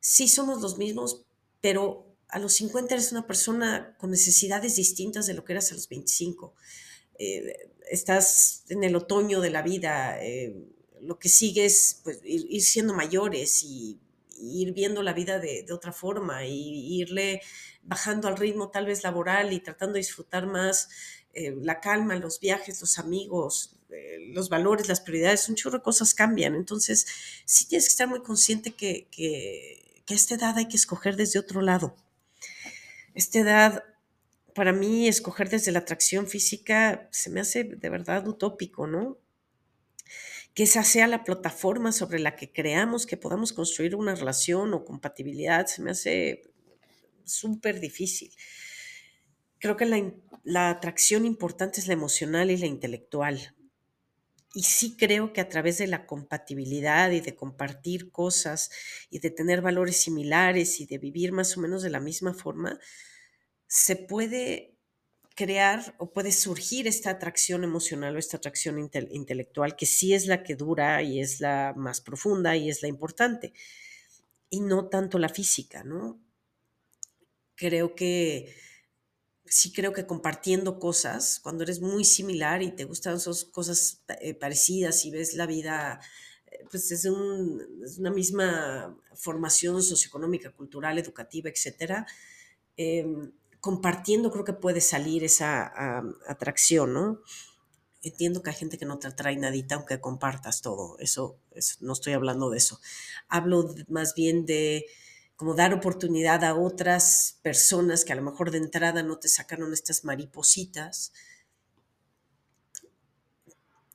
Sí 0.00 0.28
somos 0.28 0.60
los 0.60 0.76
mismos, 0.76 1.24
pero 1.62 2.14
a 2.28 2.38
los 2.38 2.52
50 2.54 2.94
eres 2.94 3.12
una 3.12 3.26
persona 3.26 3.96
con 3.98 4.10
necesidades 4.10 4.76
distintas 4.76 5.26
de 5.26 5.34
lo 5.34 5.44
que 5.44 5.54
eras 5.54 5.72
a 5.72 5.74
los 5.74 5.88
25. 5.88 6.54
Eh, 7.18 7.70
estás 7.90 8.64
en 8.68 8.84
el 8.84 8.96
otoño 8.96 9.40
de 9.40 9.50
la 9.50 9.62
vida, 9.62 10.22
eh, 10.22 10.54
lo 11.00 11.18
que 11.18 11.30
sigue 11.30 11.64
es 11.64 12.00
pues, 12.04 12.20
ir 12.22 12.62
siendo 12.62 12.92
mayores 12.92 13.62
y 13.62 13.98
ir 14.40 14.72
viendo 14.72 15.02
la 15.02 15.12
vida 15.12 15.38
de, 15.38 15.66
otra 15.72 15.92
forma 15.92 16.44
y 16.44 17.00
irle 17.00 17.42
bajando 17.82 18.28
al 18.28 18.36
ritmo 18.36 18.70
tal 18.70 18.86
vez 18.86 19.02
laboral 19.02 19.52
y 19.52 19.60
tratando 19.60 19.94
de 19.94 20.00
disfrutar 20.00 20.46
más 20.46 20.88
eh, 21.32 21.54
la 21.60 21.80
calma, 21.80 22.16
los 22.16 22.40
viajes, 22.40 22.80
los 22.80 22.98
amigos, 22.98 23.76
eh, 23.90 24.30
los 24.32 24.48
valores, 24.48 24.88
las 24.88 25.00
prioridades, 25.00 25.48
un 25.48 25.54
chorro 25.54 25.78
de 25.78 25.84
cosas 25.84 26.14
cambian. 26.14 26.54
Entonces, 26.54 27.06
sí 27.44 27.66
tienes 27.68 27.84
que 27.84 27.90
estar 27.90 28.08
muy 28.08 28.22
consciente 28.22 28.72
que, 28.72 29.06
que, 29.10 30.02
que 30.06 30.14
esta 30.14 30.34
edad 30.34 30.56
hay 30.56 30.66
que 30.66 30.76
escoger 30.76 31.16
desde 31.16 31.38
otro 31.38 31.60
lado. 31.60 31.94
Esta 33.14 33.38
edad, 33.38 33.84
para 34.54 34.72
mí, 34.72 35.08
escoger 35.08 35.50
desde 35.50 35.72
la 35.72 35.80
atracción 35.80 36.26
física 36.26 37.08
se 37.12 37.30
me 37.30 37.40
hace 37.40 37.64
de 37.64 37.90
verdad 37.90 38.26
utópico, 38.26 38.86
¿no? 38.86 39.18
Que 40.56 40.62
esa 40.62 40.84
sea 40.84 41.06
la 41.06 41.22
plataforma 41.22 41.92
sobre 41.92 42.18
la 42.18 42.34
que 42.34 42.50
creamos 42.50 43.04
que 43.04 43.18
podamos 43.18 43.52
construir 43.52 43.94
una 43.94 44.14
relación 44.14 44.72
o 44.72 44.86
compatibilidad, 44.86 45.66
se 45.66 45.82
me 45.82 45.90
hace 45.90 46.44
súper 47.24 47.78
difícil. 47.78 48.32
Creo 49.58 49.76
que 49.76 49.84
la, 50.44 50.70
atracción 50.70 51.26
importante 51.26 51.78
es 51.78 51.88
la 51.88 51.92
emocional 51.92 52.50
y 52.50 52.56
la 52.56 52.64
intelectual. 52.64 53.54
Y 54.54 54.62
sí 54.62 54.96
creo 54.96 55.34
que 55.34 55.42
a 55.42 55.50
través 55.50 55.76
de 55.76 55.88
la 55.88 56.06
compatibilidad 56.06 57.10
y 57.10 57.20
de 57.20 57.36
compartir 57.36 58.10
cosas 58.10 58.70
y 59.10 59.18
de 59.18 59.30
tener 59.30 59.60
valores 59.60 59.98
similares 59.98 60.80
y 60.80 60.86
de 60.86 60.96
vivir 60.96 61.32
más 61.32 61.54
o 61.58 61.60
menos 61.60 61.82
de 61.82 61.90
la 61.90 62.00
misma 62.00 62.32
forma, 62.32 62.80
se 63.66 63.96
puede 63.96 64.75
crear 65.36 65.94
o 65.98 66.12
puede 66.12 66.32
surgir 66.32 66.88
esta 66.88 67.10
atracción 67.10 67.62
emocional 67.62 68.16
o 68.16 68.18
esta 68.18 68.38
atracción 68.38 68.78
intelectual 68.78 69.76
que 69.76 69.86
sí 69.86 70.14
es 70.14 70.26
la 70.26 70.42
que 70.42 70.56
dura 70.56 71.02
y 71.02 71.20
es 71.20 71.40
la 71.40 71.74
más 71.76 72.00
profunda 72.00 72.56
y 72.56 72.70
es 72.70 72.82
la 72.82 72.88
importante 72.88 73.52
y 74.48 74.60
no 74.60 74.88
tanto 74.88 75.18
la 75.18 75.28
física, 75.28 75.84
¿no? 75.84 76.18
Creo 77.54 77.94
que 77.94 78.54
sí 79.44 79.72
creo 79.72 79.92
que 79.92 80.06
compartiendo 80.06 80.78
cosas, 80.78 81.38
cuando 81.40 81.64
eres 81.64 81.80
muy 81.80 82.04
similar 82.04 82.62
y 82.62 82.72
te 82.72 82.84
gustan 82.84 83.16
esas 83.16 83.44
cosas 83.44 84.02
eh, 84.20 84.34
parecidas 84.34 85.04
y 85.04 85.10
ves 85.10 85.34
la 85.34 85.46
vida 85.46 86.00
eh, 86.46 86.64
pues 86.70 86.90
es 86.90 87.04
una 87.04 88.10
misma 88.10 88.96
formación 89.14 89.82
socioeconómica, 89.82 90.50
cultural, 90.52 90.98
educativa, 90.98 91.50
etcétera, 91.50 92.06
em, 92.76 93.32
compartiendo 93.66 94.30
creo 94.30 94.44
que 94.44 94.52
puede 94.52 94.80
salir 94.80 95.24
esa 95.24 95.72
atracción, 96.28 96.92
¿no? 96.92 97.20
Entiendo 98.00 98.40
que 98.40 98.50
hay 98.50 98.56
gente 98.56 98.78
que 98.78 98.84
no 98.84 99.00
te 99.00 99.08
atrae 99.08 99.36
nadita 99.36 99.74
aunque 99.74 100.00
compartas 100.00 100.62
todo, 100.62 100.96
eso, 101.00 101.40
no 101.80 101.94
estoy 101.94 102.12
hablando 102.12 102.48
de 102.48 102.58
eso. 102.58 102.80
Hablo 103.26 103.74
más 103.88 104.14
bien 104.14 104.46
de 104.46 104.86
como 105.34 105.56
dar 105.56 105.74
oportunidad 105.74 106.44
a 106.44 106.54
otras 106.54 107.40
personas 107.42 108.04
que 108.04 108.12
a 108.12 108.16
lo 108.16 108.22
mejor 108.22 108.52
de 108.52 108.58
entrada 108.58 109.02
no 109.02 109.18
te 109.18 109.26
sacaron 109.26 109.72
estas 109.72 110.04
maripositas 110.04 111.12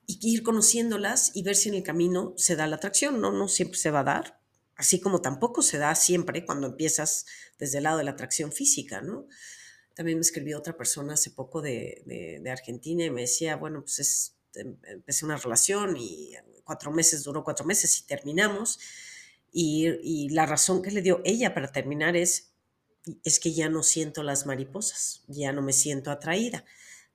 y 0.05 0.19
ir 0.21 0.43
conociéndolas 0.43 1.31
y 1.33 1.43
ver 1.43 1.55
si 1.55 1.69
en 1.69 1.75
el 1.75 1.83
camino 1.83 2.33
se 2.35 2.57
da 2.57 2.67
la 2.67 2.75
atracción, 2.75 3.21
no, 3.21 3.31
no 3.31 3.47
siempre 3.47 3.79
se 3.79 3.89
va 3.89 4.01
a 4.01 4.03
dar, 4.03 4.41
así 4.75 4.99
como 4.99 5.21
tampoco 5.21 5.61
se 5.61 5.77
da 5.77 5.95
siempre 5.95 6.45
cuando 6.45 6.67
empiezas 6.67 7.25
desde 7.57 7.77
el 7.77 7.85
lado 7.85 7.99
de 7.99 8.03
la 8.03 8.11
atracción 8.11 8.51
física, 8.51 9.01
¿no? 9.01 9.27
También 9.95 10.17
me 10.17 10.21
escribió 10.21 10.57
otra 10.57 10.77
persona 10.77 11.13
hace 11.13 11.31
poco 11.31 11.61
de, 11.61 12.41
Argentina 12.49 13.03
y 13.03 13.09
me 13.09 13.21
decía, 13.21 13.55
bueno, 13.55 13.81
pues 13.81 14.35
em, 14.55 14.77
empecé 14.83 15.25
una 15.25 15.37
relación 15.37 15.97
y 15.97 16.33
cuatro 16.63 16.91
meses, 16.91 17.23
duró 17.23 17.43
cuatro 17.43 17.65
meses 17.65 17.99
y 17.99 18.05
terminamos. 18.05 18.79
Y, 19.51 20.29
la 20.29 20.45
razón 20.45 20.81
que 20.81 20.91
le 20.91 21.01
dio 21.01 21.21
ella 21.25 21.53
para 21.53 21.71
terminar 21.71 22.15
es, 22.15 22.53
es 23.23 23.39
que 23.39 23.53
ya 23.53 23.69
no 23.69 23.83
siento 23.83 24.23
las 24.23 24.45
mariposas, 24.45 25.23
ya 25.27 25.51
no 25.51 25.61
me 25.61 25.73
siento 25.73 26.11
atraída. 26.11 26.63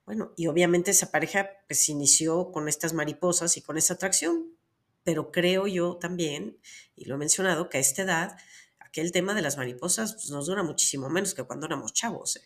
Bueno, 0.04 0.32
y 0.36 0.46
obviamente 0.46 0.90
esa 0.90 1.10
pareja 1.10 1.50
pues 1.66 1.88
inició 1.88 2.52
con 2.52 2.68
estas 2.68 2.92
mariposas 2.92 3.56
y 3.56 3.62
con 3.62 3.78
esa 3.78 3.94
atracción, 3.94 4.56
pero 5.02 5.32
creo 5.32 5.66
yo 5.66 5.96
también, 5.96 6.58
y 6.94 7.06
lo 7.06 7.14
he 7.14 7.18
mencionado, 7.18 7.68
que 7.70 7.78
a 7.78 7.80
esta 7.80 8.02
edad, 8.02 8.36
aquel 8.78 9.10
tema 9.12 9.34
de 9.34 9.42
las 9.42 9.56
mariposas 9.56 10.12
pues, 10.14 10.30
nos 10.30 10.46
dura 10.46 10.62
muchísimo 10.62 11.08
menos 11.08 11.34
que 11.34 11.44
cuando 11.44 11.66
éramos 11.66 11.92
chavos. 11.92 12.36
¿eh? 12.36 12.42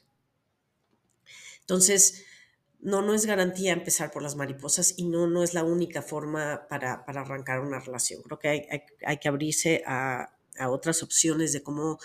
Entonces, 1.70 2.24
no, 2.80 3.00
no 3.00 3.14
es 3.14 3.26
garantía 3.26 3.72
empezar 3.72 4.10
por 4.10 4.22
las 4.24 4.34
mariposas 4.34 4.94
y 4.96 5.04
no, 5.04 5.28
no 5.28 5.44
es 5.44 5.54
la 5.54 5.62
única 5.62 6.02
forma 6.02 6.66
para, 6.68 7.04
arrancar 7.06 7.60
una 7.60 7.78
relación. 7.78 8.22
Creo 8.22 8.40
que 8.40 8.48
hay, 8.48 8.66
hay, 9.06 9.18
que 9.18 9.28
abrirse 9.28 9.84
a, 9.86 10.34
a, 10.58 10.68
otras 10.68 11.04
opciones 11.04 11.52
de 11.52 11.62
cómo, 11.62 12.00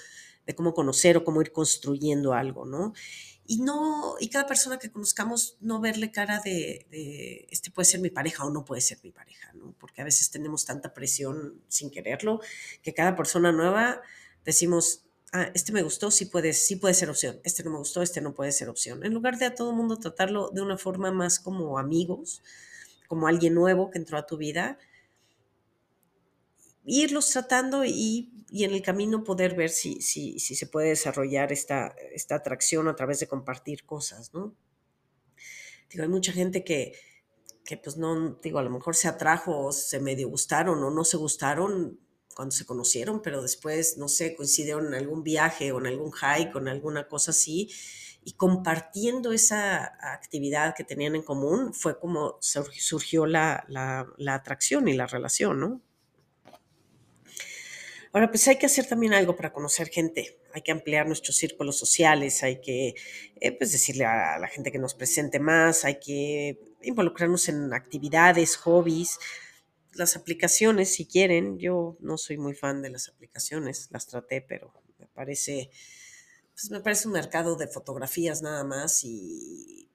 de 0.45 0.53
cómo 0.53 0.75
conocer 0.75 1.17
o 1.17 1.23
cómo 1.23 1.41
ir 1.41 1.51
construyendo 1.51 2.33
algo, 2.33 2.63
¿no? 2.65 2.93
Y 3.47 3.61
no, 3.61 4.17
y 4.19 4.29
cada 4.29 4.45
persona 4.45 4.77
que 4.77 4.91
conozcamos, 4.91 5.57
no 5.61 5.79
verle 5.79 6.11
cara 6.11 6.41
de, 6.45 6.85
de, 6.91 7.47
este 7.49 7.71
puede 7.71 7.87
ser 7.87 8.01
mi 8.01 8.11
pareja 8.11 8.45
o 8.45 8.51
no 8.51 8.65
puede 8.65 8.81
ser 8.81 8.99
mi 9.01 9.11
pareja, 9.11 9.51
¿no? 9.53 9.73
Porque 9.79 10.01
a 10.01 10.05
veces 10.05 10.29
tenemos 10.29 10.65
tanta 10.65 10.93
presión 10.93 11.59
sin 11.69 11.89
quererlo, 11.89 12.39
que 12.83 12.93
cada 12.93 13.15
persona 13.15 13.51
nueva 13.51 14.03
decimos, 14.43 15.04
ah, 15.35 15.51
este 15.53 15.73
me 15.73 15.83
gustó, 15.83 16.11
sí 16.11 16.25
puede, 16.25 16.53
sí 16.53 16.77
puede 16.77 16.93
ser 16.93 17.09
opción, 17.09 17.39
este 17.43 17.63
no 17.63 17.71
me 17.71 17.77
gustó, 17.77 18.01
este 18.01 18.21
no 18.21 18.33
puede 18.33 18.51
ser 18.51 18.69
opción. 18.69 19.05
En 19.05 19.13
lugar 19.13 19.37
de 19.37 19.45
a 19.45 19.55
todo 19.55 19.73
mundo 19.73 19.97
tratarlo 19.97 20.49
de 20.51 20.61
una 20.61 20.77
forma 20.77 21.11
más 21.11 21.39
como 21.39 21.77
amigos, 21.77 22.41
como 23.07 23.27
alguien 23.27 23.53
nuevo 23.53 23.91
que 23.91 23.97
entró 23.97 24.17
a 24.17 24.25
tu 24.25 24.37
vida, 24.37 24.79
irlos 26.85 27.29
tratando 27.29 27.83
y, 27.83 28.31
en 28.51 28.71
el 28.71 28.81
camino 28.81 29.23
poder 29.23 29.55
ver 29.55 29.69
si, 29.69 30.01
si, 30.01 30.39
si 30.39 30.55
se 30.55 30.67
puede 30.67 30.89
desarrollar 30.89 31.51
esta, 31.51 31.93
esta 32.13 32.35
atracción 32.35 32.87
a 32.87 32.95
través 32.95 33.19
de 33.19 33.27
compartir 33.27 33.83
cosas, 33.85 34.33
¿no? 34.33 34.55
Digo, 35.89 36.03
hay 36.03 36.09
mucha 36.09 36.31
gente 36.31 36.63
que, 36.63 36.93
que 37.65 37.77
pues 37.77 37.97
no, 37.97 38.39
digo, 38.41 38.59
a 38.59 38.63
lo 38.63 38.69
mejor 38.69 38.95
se 38.95 39.09
atrajo 39.09 39.59
o 39.65 39.71
se 39.73 39.99
medio 39.99 40.29
gustaron 40.29 40.81
o 40.83 40.91
no 40.91 41.03
se 41.03 41.17
gustaron 41.17 41.99
cuando 42.35 42.53
se 42.53 42.65
conocieron, 42.65 43.21
pero 43.21 43.41
después, 43.41 43.97
no 43.97 44.09
sé, 44.09 44.35
coincidieron 44.35 44.87
en 44.87 44.93
algún 44.93 45.23
viaje 45.23 45.71
o 45.71 45.79
en 45.79 45.87
algún 45.87 46.11
hike 46.11 46.53
o 46.55 46.59
en 46.59 46.67
alguna 46.67 47.07
cosa 47.07 47.31
así, 47.31 47.69
y 48.25 48.33
compartiendo 48.33 49.31
esa 49.31 49.85
actividad 50.13 50.75
que 50.75 50.83
tenían 50.83 51.15
en 51.15 51.21
común, 51.21 51.73
fue 51.73 51.97
como 51.99 52.37
surgió 52.41 53.25
la, 53.25 53.63
la, 53.67 54.33
atracción 54.33 54.87
y 54.87 54.93
la 54.93 55.07
relación, 55.07 55.59
¿no? 55.59 55.81
Ahora, 58.11 58.29
pues 58.29 58.47
hay 58.47 58.57
que 58.57 58.65
hacer 58.65 58.87
también 58.87 59.13
algo 59.13 59.35
para 59.35 59.53
conocer 59.53 59.89
gente, 59.89 60.39
hay 60.53 60.61
que 60.61 60.71
ampliar 60.71 61.05
nuestros 61.05 61.35
círculos 61.35 61.77
sociales, 61.77 62.43
hay 62.43 62.61
que 62.61 62.95
eh, 63.39 63.51
pues 63.51 63.71
decirle 63.71 64.05
a 64.05 64.39
la 64.39 64.47
gente 64.47 64.71
que 64.71 64.79
nos 64.79 64.95
presente 64.95 65.39
más, 65.39 65.85
hay 65.85 65.99
que 65.99 66.59
involucrarnos 66.81 67.47
en 67.49 67.73
actividades, 67.73 68.57
hobbies, 68.57 69.19
las 69.95 70.15
aplicaciones, 70.15 70.93
si 70.93 71.05
quieren, 71.05 71.57
yo 71.57 71.97
no 71.99 72.17
soy 72.17 72.37
muy 72.37 72.53
fan 72.53 72.81
de 72.81 72.89
las 72.89 73.09
aplicaciones, 73.09 73.87
las 73.91 74.07
traté, 74.07 74.41
pero 74.41 74.73
me 74.99 75.07
parece, 75.07 75.69
pues 76.53 76.69
me 76.71 76.81
parece 76.81 77.07
un 77.07 77.13
mercado 77.13 77.55
de 77.55 77.67
fotografías 77.67 78.41
nada 78.41 78.63
más 78.63 79.03
y, 79.03 79.89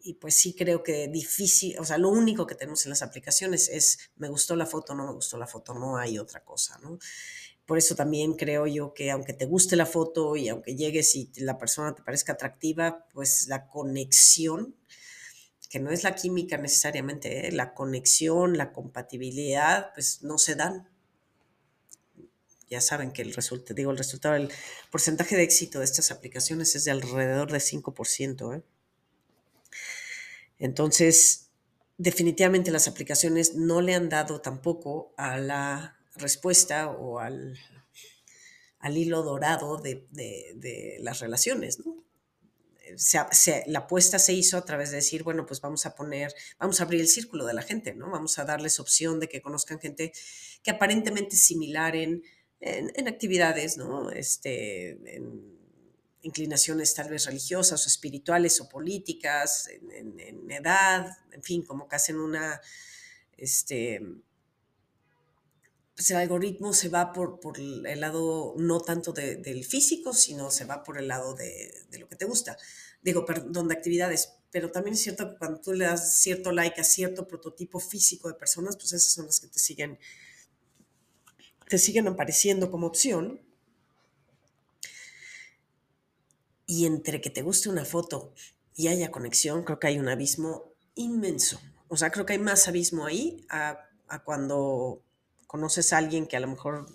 y 0.00 0.14
pues 0.14 0.36
sí 0.36 0.54
creo 0.54 0.82
que 0.82 1.08
difícil, 1.08 1.78
o 1.78 1.84
sea, 1.84 1.98
lo 1.98 2.08
único 2.08 2.46
que 2.46 2.54
tenemos 2.54 2.84
en 2.86 2.90
las 2.90 3.02
aplicaciones 3.02 3.68
es 3.68 4.10
me 4.16 4.28
gustó 4.28 4.54
la 4.54 4.66
foto, 4.66 4.94
no 4.94 5.06
me 5.06 5.12
gustó 5.12 5.36
la 5.36 5.46
foto, 5.46 5.74
no 5.74 5.96
hay 5.96 6.18
otra 6.18 6.44
cosa, 6.44 6.78
¿no? 6.78 6.98
Por 7.66 7.78
eso 7.78 7.96
también 7.96 8.34
creo 8.34 8.68
yo 8.68 8.94
que 8.94 9.10
aunque 9.10 9.32
te 9.32 9.44
guste 9.44 9.74
la 9.74 9.86
foto 9.86 10.36
y 10.36 10.48
aunque 10.48 10.76
llegues 10.76 11.16
y 11.16 11.32
la 11.38 11.58
persona 11.58 11.94
te 11.94 12.02
parezca 12.02 12.34
atractiva, 12.34 13.04
pues 13.12 13.48
la 13.48 13.66
conexión 13.66 14.76
que 15.68 15.80
no 15.80 15.90
es 15.90 16.04
la 16.04 16.14
química 16.14 16.56
necesariamente, 16.58 17.48
¿eh? 17.48 17.52
la 17.52 17.74
conexión, 17.74 18.56
la 18.56 18.72
compatibilidad, 18.72 19.92
pues 19.94 20.22
no 20.22 20.38
se 20.38 20.54
dan. 20.54 20.88
Ya 22.68 22.80
saben 22.80 23.12
que 23.12 23.22
el 23.22 23.34
resultado, 23.34 23.74
digo, 23.74 23.90
el 23.90 23.98
resultado, 23.98 24.34
el 24.34 24.50
porcentaje 24.90 25.36
de 25.36 25.42
éxito 25.42 25.78
de 25.78 25.84
estas 25.84 26.10
aplicaciones 26.10 26.74
es 26.74 26.84
de 26.84 26.90
alrededor 26.90 27.50
de 27.50 27.58
5%. 27.58 28.56
¿eh? 28.56 28.62
Entonces, 30.58 31.50
definitivamente 31.98 32.70
las 32.70 32.88
aplicaciones 32.88 33.54
no 33.54 33.80
le 33.80 33.94
han 33.94 34.08
dado 34.08 34.40
tampoco 34.40 35.14
a 35.16 35.38
la 35.38 35.98
respuesta 36.14 36.90
o 36.90 37.18
al, 37.18 37.58
al 38.78 38.96
hilo 38.96 39.22
dorado 39.22 39.78
de, 39.78 40.06
de 40.10 40.98
las 41.00 41.20
relaciones, 41.20 41.84
¿no? 41.84 42.05
La 43.66 43.80
apuesta 43.80 44.18
se 44.18 44.32
hizo 44.32 44.56
a 44.56 44.64
través 44.64 44.90
de 44.90 44.96
decir, 44.96 45.22
bueno, 45.22 45.46
pues 45.46 45.60
vamos 45.60 45.86
a 45.86 45.94
poner, 45.94 46.34
vamos 46.58 46.80
a 46.80 46.84
abrir 46.84 47.00
el 47.00 47.08
círculo 47.08 47.44
de 47.46 47.54
la 47.54 47.62
gente, 47.62 47.94
¿no? 47.94 48.10
Vamos 48.10 48.38
a 48.38 48.44
darles 48.44 48.80
opción 48.80 49.20
de 49.20 49.28
que 49.28 49.42
conozcan 49.42 49.78
gente 49.78 50.12
que 50.62 50.70
aparentemente 50.70 51.36
es 51.36 51.42
similar 51.42 51.96
en, 51.96 52.22
en, 52.60 53.08
actividades, 53.08 53.76
¿no? 53.76 54.10
Este, 54.10 54.90
en 55.16 55.56
inclinaciones 56.22 56.92
tal 56.94 57.08
vez 57.08 57.26
religiosas 57.26 57.84
o 57.84 57.88
espirituales 57.88 58.60
o 58.60 58.68
políticas, 58.68 59.68
en, 59.68 60.50
edad, 60.50 61.06
en 61.30 61.42
fin, 61.42 61.62
como 61.62 61.88
que 61.88 61.96
hacen 61.96 62.18
una, 62.18 62.60
este, 63.36 64.00
pues 65.96 66.10
el 66.10 66.18
algoritmo 66.18 66.74
se 66.74 66.90
va 66.90 67.10
por, 67.14 67.40
por 67.40 67.58
el 67.58 68.00
lado 68.00 68.54
no 68.58 68.80
tanto 68.80 69.14
del 69.14 69.64
físico, 69.64 70.12
sino 70.12 70.50
se 70.50 70.66
va 70.66 70.82
por 70.82 70.98
el 70.98 71.08
lado 71.08 71.34
de, 71.34 71.72
lo 71.98 72.06
que 72.06 72.16
te 72.16 72.26
gusta. 72.26 72.58
Digo, 73.00 73.24
perdón, 73.24 73.68
de 73.68 73.74
actividades. 73.74 74.34
Pero 74.50 74.70
también 74.70 74.92
es 74.92 75.02
cierto 75.02 75.30
que 75.30 75.38
cuando 75.38 75.58
tú 75.58 75.72
le 75.72 75.86
das 75.86 76.18
cierto 76.18 76.52
like 76.52 76.78
a 76.78 76.84
cierto 76.84 77.26
prototipo 77.26 77.80
físico 77.80 78.28
de 78.28 78.34
personas, 78.34 78.76
pues 78.76 78.92
esas 78.92 79.10
son 79.10 79.24
las 79.24 79.40
que 79.40 79.48
te 79.48 79.58
siguen, 79.58 79.98
te 81.66 81.78
siguen 81.78 82.08
apareciendo 82.08 82.70
como 82.70 82.86
opción. 82.86 83.40
Y 86.66 86.84
entre 86.84 87.22
que 87.22 87.30
te 87.30 87.40
guste 87.40 87.70
una 87.70 87.86
foto 87.86 88.34
y 88.74 88.88
haya 88.88 89.10
conexión, 89.10 89.64
creo 89.64 89.78
que 89.78 89.86
hay 89.86 89.98
un 89.98 90.10
abismo 90.10 90.74
inmenso. 90.94 91.58
O 91.88 91.96
sea, 91.96 92.10
creo 92.10 92.26
que 92.26 92.34
hay 92.34 92.38
más 92.38 92.68
abismo 92.68 93.06
ahí 93.06 93.46
a, 93.48 93.78
a 94.08 94.22
cuando 94.24 95.05
conoces 95.56 95.94
a 95.94 95.96
alguien 95.96 96.26
que 96.26 96.36
a 96.36 96.40
lo 96.40 96.48
mejor 96.48 96.86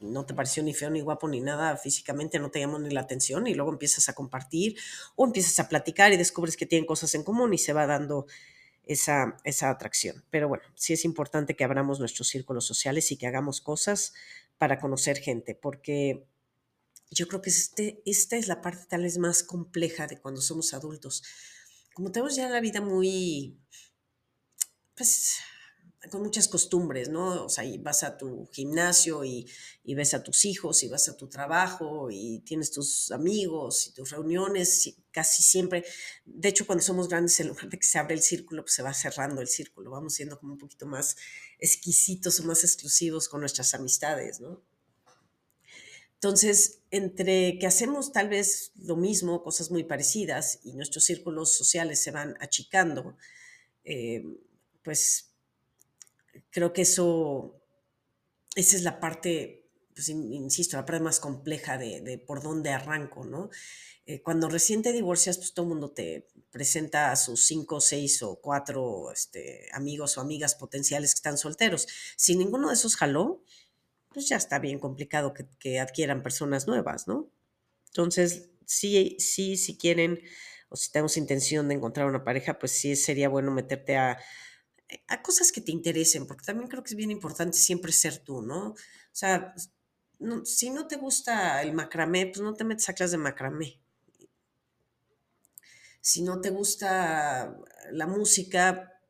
no 0.00 0.26
te 0.26 0.34
pareció 0.34 0.64
ni 0.64 0.74
feo 0.74 0.90
ni 0.90 1.00
guapo 1.00 1.28
ni 1.28 1.40
nada 1.40 1.76
físicamente, 1.76 2.40
no 2.40 2.50
te 2.50 2.58
llamó 2.58 2.76
ni 2.80 2.90
la 2.90 3.02
atención 3.02 3.46
y 3.46 3.54
luego 3.54 3.70
empiezas 3.70 4.08
a 4.08 4.14
compartir 4.14 4.76
o 5.14 5.24
empiezas 5.24 5.60
a 5.60 5.68
platicar 5.68 6.12
y 6.12 6.16
descubres 6.16 6.56
que 6.56 6.66
tienen 6.66 6.86
cosas 6.86 7.14
en 7.14 7.22
común 7.22 7.54
y 7.54 7.58
se 7.58 7.72
va 7.72 7.86
dando 7.86 8.26
esa, 8.84 9.36
esa 9.44 9.70
atracción. 9.70 10.24
Pero 10.28 10.48
bueno, 10.48 10.64
sí 10.74 10.92
es 10.92 11.04
importante 11.04 11.54
que 11.54 11.62
abramos 11.62 12.00
nuestros 12.00 12.26
círculos 12.26 12.66
sociales 12.66 13.12
y 13.12 13.16
que 13.16 13.28
hagamos 13.28 13.60
cosas 13.60 14.12
para 14.58 14.80
conocer 14.80 15.18
gente, 15.18 15.54
porque 15.54 16.26
yo 17.12 17.28
creo 17.28 17.40
que 17.42 17.50
este, 17.50 18.02
esta 18.06 18.36
es 18.36 18.48
la 18.48 18.60
parte 18.60 18.86
tal 18.88 19.04
vez 19.04 19.18
más 19.18 19.44
compleja 19.44 20.08
de 20.08 20.18
cuando 20.18 20.40
somos 20.40 20.74
adultos. 20.74 21.22
Como 21.94 22.10
tenemos 22.10 22.34
ya 22.34 22.48
la 22.48 22.60
vida 22.60 22.80
muy, 22.80 23.56
pues 24.96 25.38
con 26.08 26.22
muchas 26.22 26.48
costumbres, 26.48 27.10
¿no? 27.10 27.44
O 27.44 27.48
sea, 27.48 27.64
y 27.64 27.76
vas 27.76 28.02
a 28.02 28.16
tu 28.16 28.48
gimnasio 28.52 29.22
y, 29.24 29.46
ves 29.84 30.14
a 30.14 30.22
tus 30.22 30.44
hijos 30.44 30.82
y 30.82 30.88
vas 30.88 31.08
a 31.08 31.16
tu 31.16 31.28
trabajo 31.28 32.08
y 32.10 32.40
tienes 32.40 32.70
tus 32.70 33.10
amigos 33.10 33.88
y 33.88 33.92
tus 33.92 34.10
reuniones, 34.10 34.94
casi 35.10 35.42
siempre, 35.42 35.84
de 36.24 36.48
hecho 36.48 36.64
cuando 36.66 36.82
somos 36.82 37.08
grandes, 37.08 37.38
en 37.40 37.48
lugar 37.48 37.68
de 37.68 37.76
que 37.76 37.86
se 37.86 37.98
abre 37.98 38.14
el 38.14 38.22
círculo, 38.22 38.62
pues 38.62 38.74
se 38.74 38.82
va 38.82 38.94
cerrando 38.94 39.42
el 39.42 39.48
círculo, 39.48 39.90
vamos 39.90 40.14
siendo 40.14 40.38
como 40.38 40.52
un 40.52 40.58
poquito 40.58 40.86
más 40.86 41.16
exquisitos 41.58 42.38
o 42.40 42.44
más 42.44 42.62
exclusivos 42.64 43.28
con 43.28 43.40
nuestras 43.40 43.74
amistades, 43.74 44.40
¿no? 44.40 44.62
Entonces, 46.14 46.82
entre 46.90 47.58
que 47.58 47.66
hacemos 47.66 48.12
tal 48.12 48.28
vez 48.28 48.72
lo 48.76 48.96
mismo, 48.96 49.42
cosas 49.42 49.70
muy 49.70 49.84
parecidas, 49.84 50.60
y 50.62 50.74
nuestros 50.74 51.04
círculos 51.04 51.56
sociales 51.56 52.02
se 52.02 52.10
van 52.10 52.36
achicando, 52.40 53.16
eh, 53.84 54.22
pues 54.82 55.29
creo 56.50 56.72
que 56.72 56.82
eso, 56.82 57.62
esa 58.54 58.76
es 58.76 58.82
la 58.82 59.00
parte, 59.00 59.68
pues, 59.94 60.08
insisto, 60.08 60.76
la 60.76 60.86
parte 60.86 61.02
más 61.02 61.20
compleja 61.20 61.78
de, 61.78 62.22
por 62.26 62.42
dónde 62.42 62.70
arranco, 62.70 63.24
¿no? 63.24 63.50
Eh, 64.06 64.22
cuando 64.22 64.48
recién 64.48 64.82
te 64.82 64.92
divorcias, 64.92 65.38
pues 65.38 65.52
todo 65.52 65.66
el 65.66 65.70
mundo 65.70 65.90
te 65.92 66.26
presenta 66.50 67.12
a 67.12 67.16
sus 67.16 67.44
cinco, 67.46 67.80
seis 67.80 68.22
o 68.22 68.40
cuatro 68.40 69.12
este, 69.12 69.68
amigos 69.72 70.18
o 70.18 70.20
amigas 70.20 70.54
potenciales 70.54 71.12
que 71.14 71.18
están 71.18 71.38
solteros. 71.38 71.86
Si 72.16 72.34
ninguno 72.36 72.68
de 72.68 72.74
esos 72.74 72.96
jaló, 72.96 73.44
pues 74.08 74.28
ya 74.28 74.36
está 74.36 74.58
bien 74.58 74.80
complicado 74.80 75.32
que, 75.34 75.46
que 75.58 75.78
adquieran 75.78 76.22
personas 76.22 76.66
nuevas, 76.66 77.06
¿no? 77.06 77.30
Entonces, 77.86 78.50
sí, 78.66 79.16
sí, 79.20 79.56
si 79.56 79.76
quieren 79.76 80.20
o 80.68 80.76
si 80.76 80.90
tenemos 80.90 81.16
intención 81.16 81.68
de 81.68 81.74
encontrar 81.74 82.06
una 82.06 82.24
pareja, 82.24 82.58
pues 82.58 82.72
sí 82.72 82.96
sería 82.96 83.28
bueno 83.28 83.50
meterte 83.50 83.96
a 83.96 84.18
a 85.08 85.22
cosas 85.22 85.52
que 85.52 85.60
te 85.60 85.72
interesen, 85.72 86.26
porque 86.26 86.44
también 86.44 86.68
creo 86.68 86.82
que 86.82 86.90
es 86.90 86.96
bien 86.96 87.10
importante 87.10 87.56
siempre 87.58 87.92
ser 87.92 88.18
tú, 88.18 88.42
¿no? 88.42 88.70
O 88.70 88.76
sea, 89.12 89.54
si 90.44 90.70
no 90.70 90.86
te 90.86 90.96
gusta 90.96 91.62
el 91.62 91.72
macramé, 91.72 92.26
pues 92.26 92.40
no 92.40 92.54
te 92.54 92.64
metes 92.64 92.88
a 92.88 92.94
clases 92.94 93.12
de 93.12 93.18
macramé. 93.18 93.80
Si 96.00 96.22
no 96.22 96.40
te 96.40 96.50
gusta 96.50 97.56
la 97.92 98.06
música, 98.06 99.00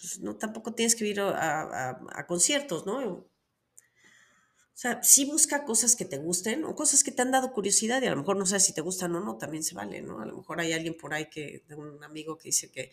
pues 0.00 0.20
no, 0.20 0.36
tampoco 0.36 0.74
tienes 0.74 0.96
que 0.96 1.06
ir 1.06 1.20
a, 1.20 2.24
conciertos, 2.26 2.86
¿no? 2.86 3.26
Sea, 4.82 5.00
sí 5.00 5.26
busca 5.26 5.64
cosas 5.64 5.94
que 5.94 6.04
te 6.04 6.18
gusten 6.18 6.64
o 6.64 6.74
cosas 6.74 7.04
que 7.04 7.12
te 7.12 7.22
han 7.22 7.30
dado 7.30 7.52
curiosidad 7.52 8.02
y 8.02 8.06
a 8.06 8.10
lo 8.10 8.16
mejor 8.16 8.36
no 8.36 8.44
sabes 8.44 8.64
si 8.64 8.74
te 8.74 8.80
gustan 8.80 9.14
o 9.14 9.20
no, 9.20 9.38
también 9.38 9.62
se 9.62 9.76
vale, 9.76 10.02
¿no? 10.02 10.18
A 10.18 10.26
lo 10.26 10.36
mejor 10.38 10.58
hay 10.58 10.72
alguien 10.72 10.96
por 10.96 11.14
ahí 11.14 11.30
que, 11.30 11.62
un 11.76 12.02
amigo 12.02 12.36
que 12.36 12.48
dice 12.48 12.68
que, 12.68 12.90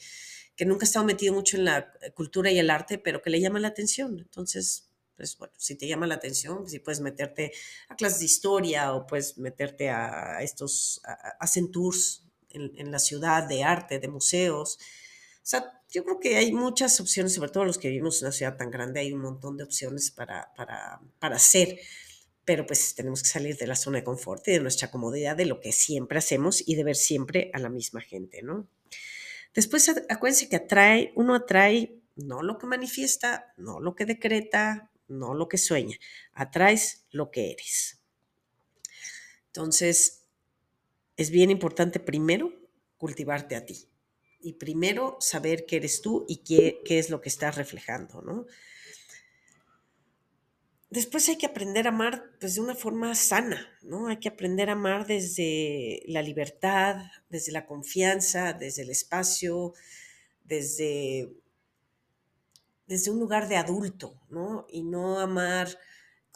que 0.55 0.65
nunca 0.65 0.83
ha 0.83 0.87
estado 0.87 1.03
metido 1.03 1.33
mucho 1.33 1.57
en 1.57 1.65
la 1.65 1.91
cultura 2.13 2.51
y 2.51 2.59
el 2.59 2.69
arte, 2.69 2.99
pero 2.99 3.23
que 3.23 3.31
le 3.31 3.41
llama 3.41 3.59
la 3.59 3.69
atención. 3.69 4.19
Entonces, 4.19 4.87
pues 5.15 5.35
bueno, 5.39 5.55
si 5.57 5.73
te 5.73 5.87
llama 5.87 6.05
la 6.05 6.13
atención, 6.13 6.69
si 6.69 6.77
puedes 6.77 7.01
meterte 7.01 7.53
a 7.87 7.95
clases 7.95 8.19
de 8.19 8.25
historia 8.25 8.93
o 8.93 9.07
puedes 9.07 9.39
meterte 9.39 9.89
a 9.89 10.43
estos, 10.43 11.01
hacen 11.39 11.71
tours 11.71 12.23
en, 12.51 12.71
en 12.75 12.91
la 12.91 12.99
ciudad 12.99 13.47
de 13.47 13.63
arte, 13.63 13.97
de 13.97 14.09
museos. 14.09 14.77
Sea, 15.49 15.81
yo 15.89 16.03
creo 16.03 16.19
que 16.19 16.37
hay 16.37 16.51
muchas 16.51 16.99
opciones, 16.99 17.33
sobre 17.33 17.49
todo 17.49 17.65
los 17.65 17.79
que 17.79 17.89
vivimos 17.89 18.21
en 18.21 18.27
una 18.27 18.31
ciudad 18.31 18.55
tan 18.55 18.69
grande, 18.69 18.99
hay 18.99 19.13
un 19.13 19.21
montón 19.21 19.57
de 19.57 19.63
opciones 19.63 20.11
para, 20.11 20.53
para, 20.55 21.01
para 21.17 21.37
hacer, 21.37 21.79
pero 22.45 22.67
pues 22.67 22.93
tenemos 22.93 23.23
que 23.23 23.29
salir 23.29 23.57
de 23.57 23.65
la 23.65 23.75
zona 23.75 23.97
de 23.97 24.03
confort 24.03 24.47
y 24.47 24.51
de 24.51 24.59
nuestra 24.59 24.91
comodidad, 24.91 25.35
de 25.35 25.47
lo 25.47 25.59
que 25.59 25.71
siempre 25.71 26.19
hacemos 26.19 26.61
y 26.67 26.75
de 26.75 26.83
ver 26.83 26.95
siempre 26.95 27.49
a 27.55 27.57
la 27.57 27.69
misma 27.69 27.99
gente, 27.99 28.43
¿no? 28.43 28.67
Después, 29.55 29.89
acuérdense 30.07 30.49
que 30.49 30.57
atrae, 30.57 31.13
uno 31.15 31.33
atrae 31.33 31.99
no 32.15 32.43
lo 32.43 32.59
que 32.59 32.67
manifiesta, 32.67 33.51
no 33.57 33.79
lo 33.79 33.95
que 33.95 34.05
decreta, 34.05 34.91
no 35.07 35.33
lo 35.33 35.47
que 35.47 35.57
sueña, 35.57 35.97
atraes 36.31 37.07
lo 37.09 37.31
que 37.31 37.53
eres. 37.53 38.03
Entonces, 39.47 40.27
es 41.17 41.31
bien 41.31 41.49
importante 41.49 41.99
primero 41.99 42.53
cultivarte 42.99 43.55
a 43.55 43.65
ti 43.65 43.88
y 44.41 44.53
primero 44.53 45.17
saber 45.19 45.65
qué 45.65 45.77
eres 45.77 46.01
tú 46.01 46.25
y 46.27 46.37
qué, 46.37 46.81
qué 46.85 46.99
es 46.99 47.09
lo 47.09 47.21
que 47.21 47.29
estás 47.29 47.55
reflejando, 47.55 48.21
¿no? 48.21 48.45
Después 50.89 51.29
hay 51.29 51.37
que 51.37 51.45
aprender 51.45 51.85
a 51.85 51.89
amar 51.89 52.31
pues, 52.39 52.55
de 52.55 52.61
una 52.61 52.73
forma 52.73 53.13
sana, 53.13 53.67
¿no? 53.83 54.07
Hay 54.07 54.17
que 54.17 54.29
aprender 54.29 54.69
a 54.69 54.73
amar 54.73 55.05
desde 55.05 56.01
la 56.07 56.23
libertad, 56.23 56.95
desde 57.29 57.51
la 57.51 57.67
confianza, 57.67 58.53
desde 58.53 58.81
el 58.81 58.89
espacio, 58.89 59.73
desde, 60.45 61.31
desde 62.87 63.11
un 63.11 63.19
lugar 63.19 63.47
de 63.47 63.57
adulto, 63.57 64.19
¿no? 64.29 64.65
Y 64.67 64.81
no 64.81 65.19
amar 65.19 65.77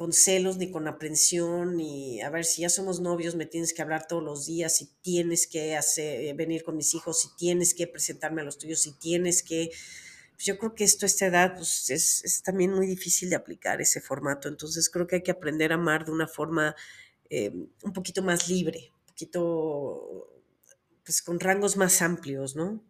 con 0.04 0.12
celos 0.12 0.58
ni 0.58 0.70
con 0.70 0.86
aprensión 0.90 1.78
ni 1.78 2.20
a 2.20 2.30
ver 2.30 2.44
si 2.44 2.64
ya 2.64 2.68
somos 2.68 3.00
novios 3.00 3.36
me 3.36 3.46
tienes 3.46 3.74
que 3.74 3.82
hablar 3.82 4.06
todos 4.06 4.22
los 4.22 4.46
días 4.46 4.76
si 4.76 4.88
tienes 5.02 5.48
que 5.48 5.78
hacer, 5.78 6.26
eh, 6.26 6.34
venir 6.34 6.66
con 6.66 6.76
mis 6.76 6.94
hijos 6.94 7.22
si 7.22 7.30
tienes 7.38 7.74
que 7.74 7.88
presentarme 7.88 8.42
a 8.42 8.44
los 8.44 8.58
tuyos 8.58 8.82
si 8.82 8.92
tienes 9.00 9.42
que 9.44 9.72
pues 10.34 10.46
yo 10.46 10.58
creo 10.58 10.76
que 10.76 10.84
esto 10.84 11.06
a 11.06 11.08
esta 11.08 11.28
edad 11.28 11.56
pues 11.56 11.90
es, 11.90 12.22
es, 12.26 12.44
también 12.44 12.74
muy 12.74 12.86
difícil 12.86 13.30
de 13.30 13.38
aplicar 13.38 13.80
ese 13.80 14.02
formato. 14.02 14.50
Entonces 14.50 14.90
creo 14.90 15.08
que 15.08 15.18
hay 15.18 15.24
que 15.24 15.32
aprender 15.32 15.72
a 15.72 15.76
amar 15.76 16.04
de 16.04 16.12
una 16.12 16.28
forma 16.28 16.76
eh, 17.30 17.54
un 17.82 17.94
poquito 17.94 18.22
más 18.22 18.50
libre 18.50 18.92
un 18.92 19.06
poquito 19.06 20.28
pues 21.06 21.22
con 21.22 21.40
rangos 21.40 21.78
más 21.78 22.02
amplios 22.02 22.58
no 22.58 22.84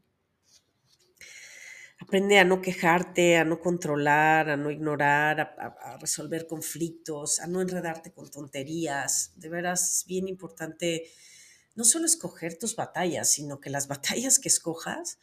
Aprende 2.04 2.38
a 2.38 2.44
no 2.44 2.62
quejarte, 2.62 3.38
a 3.38 3.46
no 3.46 3.62
controlar, 3.62 4.50
a 4.50 4.58
no 4.58 4.70
ignorar, 4.70 5.40
a, 5.40 5.98
resolver 6.02 6.48
conflictos, 6.48 7.40
a 7.40 7.48
no 7.48 7.62
enredarte 7.62 8.12
con 8.12 8.30
tonterías. 8.30 9.32
De 9.38 9.48
veras 9.48 10.00
es 10.00 10.06
bien 10.06 10.28
importante 10.28 11.10
no 11.76 11.86
solo 11.86 12.06
escoger 12.06 12.60
tus 12.60 12.76
batallas, 12.76 13.32
sino 13.32 13.62
que 13.62 13.70
las 13.70 13.88
batallas 13.94 14.38
que 14.38 14.50
escojas 14.50 15.18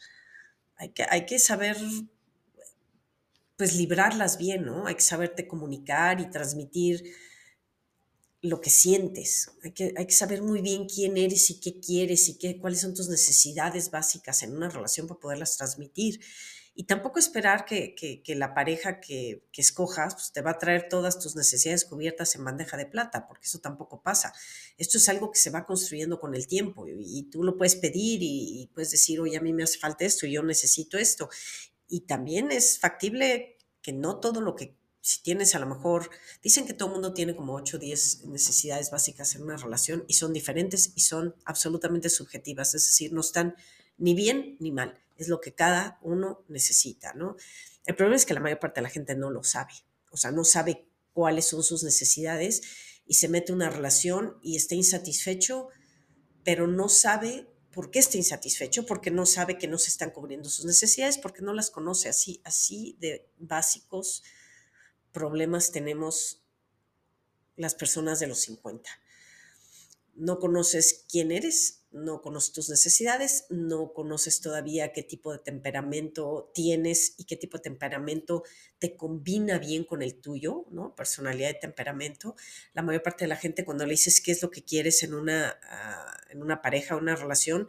hay 0.75 0.89
que, 0.89 1.05
hay 1.07 1.27
que 1.27 1.37
saber 1.37 1.77
pues 3.57 3.75
librarlas 3.75 4.39
bien, 4.39 4.65
¿no? 4.65 4.87
Hay 4.87 4.95
que 4.95 5.01
saberte 5.01 5.47
comunicar 5.47 6.19
y 6.19 6.31
transmitir 6.31 7.03
lo 8.41 8.59
que 8.59 8.71
sientes. 8.71 9.51
Hay 9.63 9.71
que, 9.73 9.93
hay 9.95 10.07
que 10.07 10.15
saber 10.15 10.41
muy 10.41 10.61
bien 10.61 10.87
quién 10.87 11.15
eres 11.15 11.51
y 11.51 11.59
qué 11.59 11.79
quieres 11.79 12.27
y 12.27 12.39
qué, 12.39 12.57
cuáles 12.57 12.81
son 12.81 12.95
tus 12.95 13.07
necesidades 13.07 13.91
básicas 13.91 14.41
en 14.41 14.55
una 14.55 14.67
relación 14.67 15.07
para 15.07 15.19
poderlas 15.19 15.57
transmitir 15.57 16.19
y 16.73 16.85
tampoco 16.85 17.19
esperar 17.19 17.65
que, 17.65 18.23
la 18.27 18.53
pareja 18.53 19.01
que, 19.01 19.43
escojas 19.55 20.15
pues, 20.15 20.31
te 20.31 20.41
va 20.41 20.51
a 20.51 20.57
traer 20.57 20.87
todas 20.89 21.19
tus 21.19 21.35
necesidades 21.35 21.85
cubiertas 21.85 22.35
en 22.35 22.45
bandeja 22.45 22.77
de 22.77 22.85
plata, 22.85 23.27
porque 23.27 23.45
eso 23.45 23.59
tampoco 23.59 24.01
pasa. 24.01 24.33
Esto 24.77 24.97
es 24.97 25.09
algo 25.09 25.31
que 25.31 25.39
se 25.39 25.49
va 25.49 25.65
construyendo 25.65 26.19
con 26.19 26.33
el 26.33 26.47
tiempo 26.47 26.85
y, 26.87 27.23
tú 27.29 27.43
lo 27.43 27.57
puedes 27.57 27.75
pedir 27.75 28.19
y, 28.21 28.69
puedes 28.73 28.91
decir, 28.91 29.19
oye, 29.19 29.37
a 29.37 29.41
mí 29.41 29.51
me 29.53 29.63
hace 29.63 29.79
falta 29.79 30.05
esto 30.05 30.27
yo 30.27 30.43
necesito 30.43 30.97
esto. 30.97 31.29
Y 31.87 32.01
también 32.01 32.51
es 32.51 32.79
factible 32.79 33.57
que 33.81 33.91
no 33.91 34.19
todo 34.19 34.39
lo 34.39 34.55
que, 34.55 34.77
si 35.01 35.21
tienes 35.23 35.55
a 35.55 35.59
lo 35.59 35.65
mejor, 35.65 36.09
dicen 36.41 36.65
que 36.65 36.73
todo 36.73 36.87
el 36.87 36.93
mundo 36.93 37.13
tiene 37.13 37.35
como 37.35 37.53
8 37.53 37.77
o 37.77 37.79
10 37.79 38.25
necesidades 38.27 38.91
básicas 38.91 39.35
en 39.35 39.43
una 39.43 39.57
relación 39.57 40.05
y 40.07 40.13
son 40.13 40.31
diferentes 40.31 40.93
y 40.95 41.01
son 41.01 41.35
absolutamente 41.43 42.09
subjetivas, 42.09 42.75
es 42.75 42.87
decir, 42.87 43.11
no 43.11 43.21
están 43.21 43.55
ni 44.01 44.15
bien 44.15 44.57
ni 44.59 44.71
mal 44.71 44.99
es 45.15 45.27
lo 45.27 45.39
que 45.39 45.53
cada 45.53 45.99
uno 46.01 46.43
necesita, 46.47 47.13
¿no? 47.13 47.37
El 47.85 47.95
problema 47.95 48.15
es 48.15 48.25
que 48.25 48.33
la 48.33 48.39
mayor 48.39 48.59
parte 48.59 48.81
de 48.81 48.83
la 48.83 48.89
gente 48.89 49.15
no 49.15 49.29
lo 49.29 49.43
sabe, 49.43 49.73
o 50.09 50.17
sea, 50.17 50.31
no 50.31 50.43
sabe 50.43 50.87
cuáles 51.13 51.47
son 51.47 51.63
sus 51.63 51.83
necesidades 51.83 52.61
y 53.05 53.13
se 53.13 53.29
mete 53.29 53.53
una 53.53 53.69
relación 53.69 54.37
y 54.41 54.55
está 54.55 54.75
insatisfecho, 54.75 55.69
pero 56.43 56.67
no 56.67 56.89
sabe 56.89 57.47
por 57.71 57.91
qué 57.91 57.99
está 57.99 58.17
insatisfecho, 58.17 58.85
porque 58.85 59.11
no 59.11 59.25
sabe 59.25 59.57
que 59.57 59.67
no 59.67 59.77
se 59.77 59.89
están 59.89 60.09
cubriendo 60.09 60.49
sus 60.49 60.65
necesidades, 60.65 61.17
porque 61.17 61.41
no 61.41 61.53
las 61.53 61.69
conoce 61.69 62.09
así, 62.09 62.41
así 62.43 62.97
de 62.99 63.29
básicos 63.37 64.23
problemas 65.11 65.71
tenemos 65.71 66.41
las 67.55 67.75
personas 67.75 68.19
de 68.19 68.27
los 68.27 68.39
50. 68.39 68.89
No 70.15 70.39
conoces 70.39 71.05
quién 71.09 71.31
eres, 71.31 71.80
no 71.91 72.21
conoces 72.21 72.53
tus 72.53 72.69
necesidades, 72.69 73.45
no 73.49 73.93
conoces 73.93 74.39
todavía 74.41 74.93
qué 74.93 75.03
tipo 75.03 75.31
de 75.33 75.39
temperamento 75.39 76.51
tienes 76.53 77.15
y 77.17 77.25
qué 77.25 77.35
tipo 77.35 77.57
de 77.57 77.63
temperamento 77.63 78.43
te 78.79 78.95
combina 78.95 79.59
bien 79.59 79.83
con 79.83 80.01
el 80.01 80.21
tuyo, 80.21 80.65
¿no? 80.71 80.95
Personalidad 80.95 81.49
y 81.49 81.59
temperamento. 81.59 82.35
La 82.73 82.81
mayor 82.81 83.03
parte 83.03 83.25
de 83.25 83.29
la 83.29 83.35
gente 83.35 83.65
cuando 83.65 83.85
le 83.85 83.91
dices 83.91 84.21
qué 84.21 84.31
es 84.31 84.41
lo 84.41 84.51
que 84.51 84.63
quieres 84.63 85.03
en 85.03 85.13
una, 85.13 85.59
ah, 85.63 86.17
en 86.29 86.41
una 86.41 86.61
pareja, 86.61 86.95
una 86.95 87.15
relación, 87.15 87.67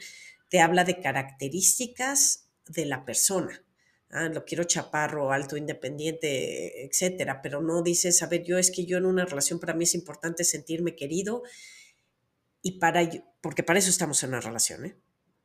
te 0.49 0.61
habla 0.61 0.85
de 0.85 1.01
características 1.01 2.49
de 2.69 2.87
la 2.87 3.05
persona. 3.05 3.65
Ah, 4.11 4.29
lo 4.29 4.45
quiero 4.45 4.65
chaparro, 4.65 5.33
alto, 5.33 5.57
independiente, 5.57 6.85
etcétera, 6.85 7.41
pero 7.43 7.63
no 7.63 7.83
dices, 7.83 8.23
a 8.23 8.27
ver, 8.27 8.45
yo 8.45 8.59
es 8.59 8.71
que 8.71 8.85
yo 8.85 8.99
en 8.99 9.07
una 9.07 9.25
relación 9.25 9.59
para 9.59 9.75
mí 9.75 9.85
es 9.85 9.95
importante 9.95 10.45
sentirme 10.45 10.95
querido 10.95 11.43
y 12.63 12.79
para, 12.79 13.09
porque 13.41 13.63
para 13.63 13.79
eso 13.79 13.91
estamos 13.91 14.23
en 14.23 14.31
una 14.31 14.41
relación, 14.41 14.87
¿eh? 14.87 14.97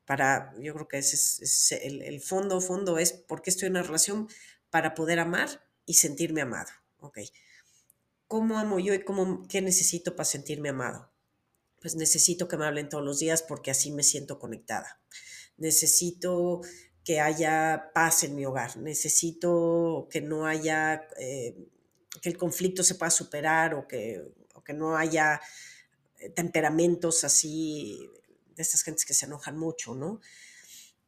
Para, 0.06 0.54
yo 0.60 0.74
creo 0.74 0.88
que 0.88 1.00
ese 1.00 1.16
es, 1.44 1.72
el, 1.74 2.02
el, 2.02 2.22
fondo, 2.22 2.62
fondo 2.62 2.98
es 2.98 3.12
por 3.12 3.42
qué 3.42 3.50
estoy 3.50 3.68
en 3.68 3.74
una 3.74 3.84
relación 3.84 4.30
para 4.70 4.94
poder 4.96 5.20
amar 5.20 5.66
y 5.86 5.96
sentirme 5.96 6.42
amado, 6.42 6.70
¿ok? 7.00 7.20
¿Cómo 8.28 8.58
amo 8.58 8.80
yo 8.80 8.94
y 8.94 9.04
cómo, 9.04 9.48
qué 9.48 9.62
necesito 9.62 10.16
para 10.16 10.26
sentirme 10.26 10.70
amado? 10.70 11.12
Pues 11.82 11.96
necesito 11.96 12.48
que 12.48 12.58
me 12.58 12.66
hablen 12.66 12.90
todos 12.90 13.04
los 13.04 13.20
días 13.20 13.42
porque 13.42 13.72
así 13.72 13.92
me 13.92 14.04
siento 14.04 14.40
conectada. 14.40 15.00
Necesito 15.58 16.62
que 17.04 17.22
haya 17.22 17.92
paz 17.94 18.24
en 18.24 18.36
mi 18.36 18.46
hogar. 18.46 18.76
Necesito 18.78 20.08
que 20.12 20.20
no 20.20 20.46
haya, 20.46 21.08
eh, 21.18 21.56
que 22.22 22.30
el 22.30 22.38
conflicto 22.38 22.84
se 22.84 22.96
pueda 22.96 23.10
superar 23.10 23.74
o 23.76 23.88
que, 23.88 24.22
o 24.54 24.64
que 24.64 24.74
no 24.74 24.98
haya 24.98 25.40
temperamentos 26.36 27.24
así, 27.24 28.10
de 28.56 28.62
estas 28.64 28.84
gentes 28.84 29.06
que 29.06 29.14
se 29.14 29.26
enojan 29.26 29.58
mucho, 29.58 29.96
¿no? 29.96 30.20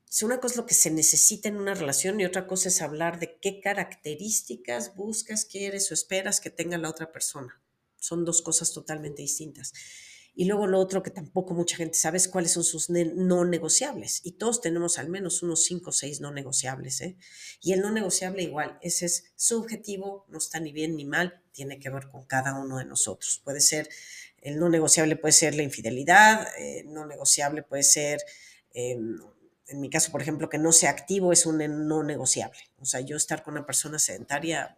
Es 0.10 0.24
una 0.24 0.40
cosa 0.40 0.62
lo 0.62 0.66
que 0.66 0.74
se 0.74 0.90
necesita 0.90 1.50
en 1.50 1.58
una 1.58 1.76
relación 1.76 2.20
y 2.20 2.26
otra 2.26 2.48
cosa 2.48 2.70
es 2.70 2.82
hablar 2.82 3.20
de 3.20 3.38
qué 3.40 3.60
características 3.60 4.96
buscas, 4.96 5.46
quieres 5.46 5.92
o 5.92 5.94
esperas 5.94 6.42
que 6.42 6.50
tenga 6.50 6.80
la 6.80 6.90
otra 6.90 7.12
persona. 7.12 7.62
Son 7.98 8.26
dos 8.26 8.42
cosas 8.42 8.74
totalmente 8.74 9.22
distintas. 9.22 9.72
Y 10.34 10.46
luego 10.46 10.68
lo 10.68 10.80
otro 10.80 11.04
que 11.04 11.12
tampoco 11.12 11.54
mucha 11.54 11.76
gente 11.76 11.98
sabe 11.98 12.18
es 12.18 12.28
cuáles 12.28 12.54
son 12.54 12.64
sus 12.64 12.90
no 12.90 13.46
negociables. 13.46 14.22
Y 14.24 14.34
todos 14.34 14.62
tenemos 14.62 14.98
al 14.98 15.10
menos 15.10 15.44
unos 15.44 15.64
cinco 15.66 15.90
o 15.90 15.94
seis 15.94 16.22
no 16.22 16.32
negociables. 16.32 17.02
¿eh? 17.02 17.18
Y 17.62 17.74
el 17.74 17.82
no 17.82 17.92
negociable 17.92 18.42
igual, 18.42 18.80
ese 18.82 19.06
es 19.06 19.26
subjetivo, 19.36 20.26
no 20.30 20.38
está 20.38 20.60
ni 20.60 20.72
bien 20.72 20.96
ni 20.96 21.06
mal, 21.06 21.44
tiene 21.52 21.78
que 21.78 21.90
ver 21.90 22.08
con 22.10 22.26
cada 22.26 22.58
uno 22.58 22.78
de 22.78 22.86
nosotros. 22.86 23.42
Puede 23.44 23.60
ser 23.60 23.90
el 24.42 24.60
no 24.60 24.70
negociable 24.70 25.16
puede 25.16 25.32
ser 25.32 25.56
la 25.56 25.64
infidelidad, 25.64 26.48
eh, 26.58 26.84
no 26.86 27.06
negociable 27.06 27.64
puede 27.64 27.84
ser, 27.84 28.22
em, 28.74 29.20
en 29.68 29.82
mi 29.82 29.90
caso, 29.90 30.12
por 30.12 30.22
ejemplo, 30.22 30.50
que 30.50 30.58
no 30.58 30.72
sea 30.72 30.90
activo 30.90 31.32
es 31.32 31.46
un 31.46 31.58
no 31.88 32.04
negociable. 32.04 32.60
O 32.80 32.86
sea, 32.86 33.02
yo 33.02 33.16
estar 33.18 33.44
con 33.44 33.54
una 33.54 33.66
persona 33.66 34.00
sedentaria 34.00 34.78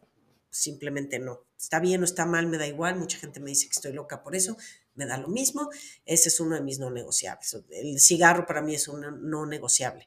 simplemente 0.50 1.18
no. 1.18 1.46
Está 1.58 1.80
bien 1.80 2.02
o 2.02 2.06
está 2.06 2.26
mal, 2.26 2.48
me 2.48 2.58
da 2.58 2.68
igual. 2.68 2.98
Mucha 2.98 3.18
gente 3.18 3.40
me 3.40 3.50
dice 3.50 3.68
que 3.68 3.72
estoy 3.72 3.94
loca 3.94 4.22
por 4.22 4.36
eso, 4.36 4.58
me 4.96 5.06
da 5.06 5.18
lo 5.18 5.30
mismo. 5.30 5.70
Ese 6.06 6.30
es 6.30 6.40
uno 6.40 6.56
de 6.56 6.62
mis 6.62 6.78
no 6.78 6.92
negociables. 6.92 7.58
El 7.70 8.00
cigarro 8.00 8.46
para 8.46 8.62
mí 8.62 8.76
es 8.76 8.88
un 8.88 9.30
no 9.30 9.46
negociable. 9.46 10.06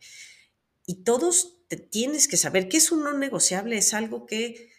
Y 0.87 0.97
todos 0.97 1.63
te 1.69 1.77
tienes 1.77 2.29
que 2.29 2.37
saber 2.37 2.69
que 2.69 2.77
es 2.77 2.93
un 2.93 3.03
no 3.03 3.17
negociable, 3.17 3.79
es 3.79 3.95
algo 3.95 4.27
que, 4.27 4.71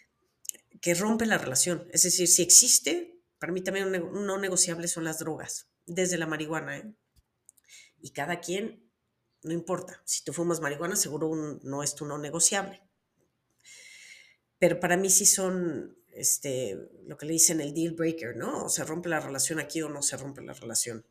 que 0.80 0.94
rompe 0.94 1.26
la 1.26 1.38
relación. 1.38 1.88
Es 1.92 2.02
decir, 2.02 2.28
si 2.28 2.42
existe, 2.42 3.15
Para 3.46 3.54
mí 3.54 3.60
también 3.60 4.02
un 4.02 4.26
no 4.26 4.38
negociable 4.38 4.88
son 4.88 5.04
las 5.04 5.20
drogas, 5.20 5.68
desde 5.86 6.18
la 6.18 6.26
marihuana. 6.26 6.78
¿eh? 6.78 6.92
Y 8.00 8.10
cada 8.10 8.40
quien, 8.40 8.90
no 9.44 9.52
importa, 9.52 10.02
si 10.04 10.24
tú 10.24 10.32
fumas 10.32 10.58
marihuana, 10.58 10.96
seguro 10.96 11.60
no 11.62 11.82
es 11.84 11.94
tu 11.94 12.06
no 12.06 12.18
negociable. 12.18 12.82
Pero 14.58 14.80
para 14.80 14.96
mí 14.96 15.10
sí 15.10 15.26
son 15.26 15.96
este, 16.10 16.76
lo 17.06 17.16
que 17.16 17.26
le 17.26 17.34
dicen 17.34 17.60
el 17.60 17.72
deal 17.72 17.94
breaker, 17.94 18.34
¿no? 18.34 18.64
O 18.64 18.68
se 18.68 18.82
rompe 18.82 19.08
la 19.08 19.20
relación 19.20 19.60
aquí 19.60 19.80
o 19.80 19.88
no 19.88 20.02
se 20.02 20.16
rompe 20.16 20.42
la 20.42 20.52
relación. 20.52 21.06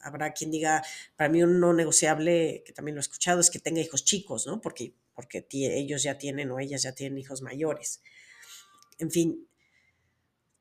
Habrá 0.00 0.32
quien 0.32 0.50
diga, 0.50 0.82
para 1.14 1.30
mí 1.30 1.44
un 1.44 1.60
no 1.60 1.72
negociable, 1.74 2.64
que 2.66 2.72
también 2.72 2.96
lo 2.96 3.00
he 3.00 3.02
escuchado, 3.02 3.38
es 3.38 3.50
que 3.50 3.60
tenga 3.60 3.80
hijos 3.80 4.04
chicos, 4.04 4.48
¿no? 4.48 4.60
Porque, 4.60 4.94
porque 5.14 5.46
ellos 5.52 6.02
ya 6.02 6.18
tienen 6.18 6.50
o 6.50 6.58
ellas 6.58 6.82
ya 6.82 6.90
tienen 6.90 7.18
hijos 7.18 7.40
mayores. 7.40 8.00
En 8.98 9.12
fin, 9.12 9.47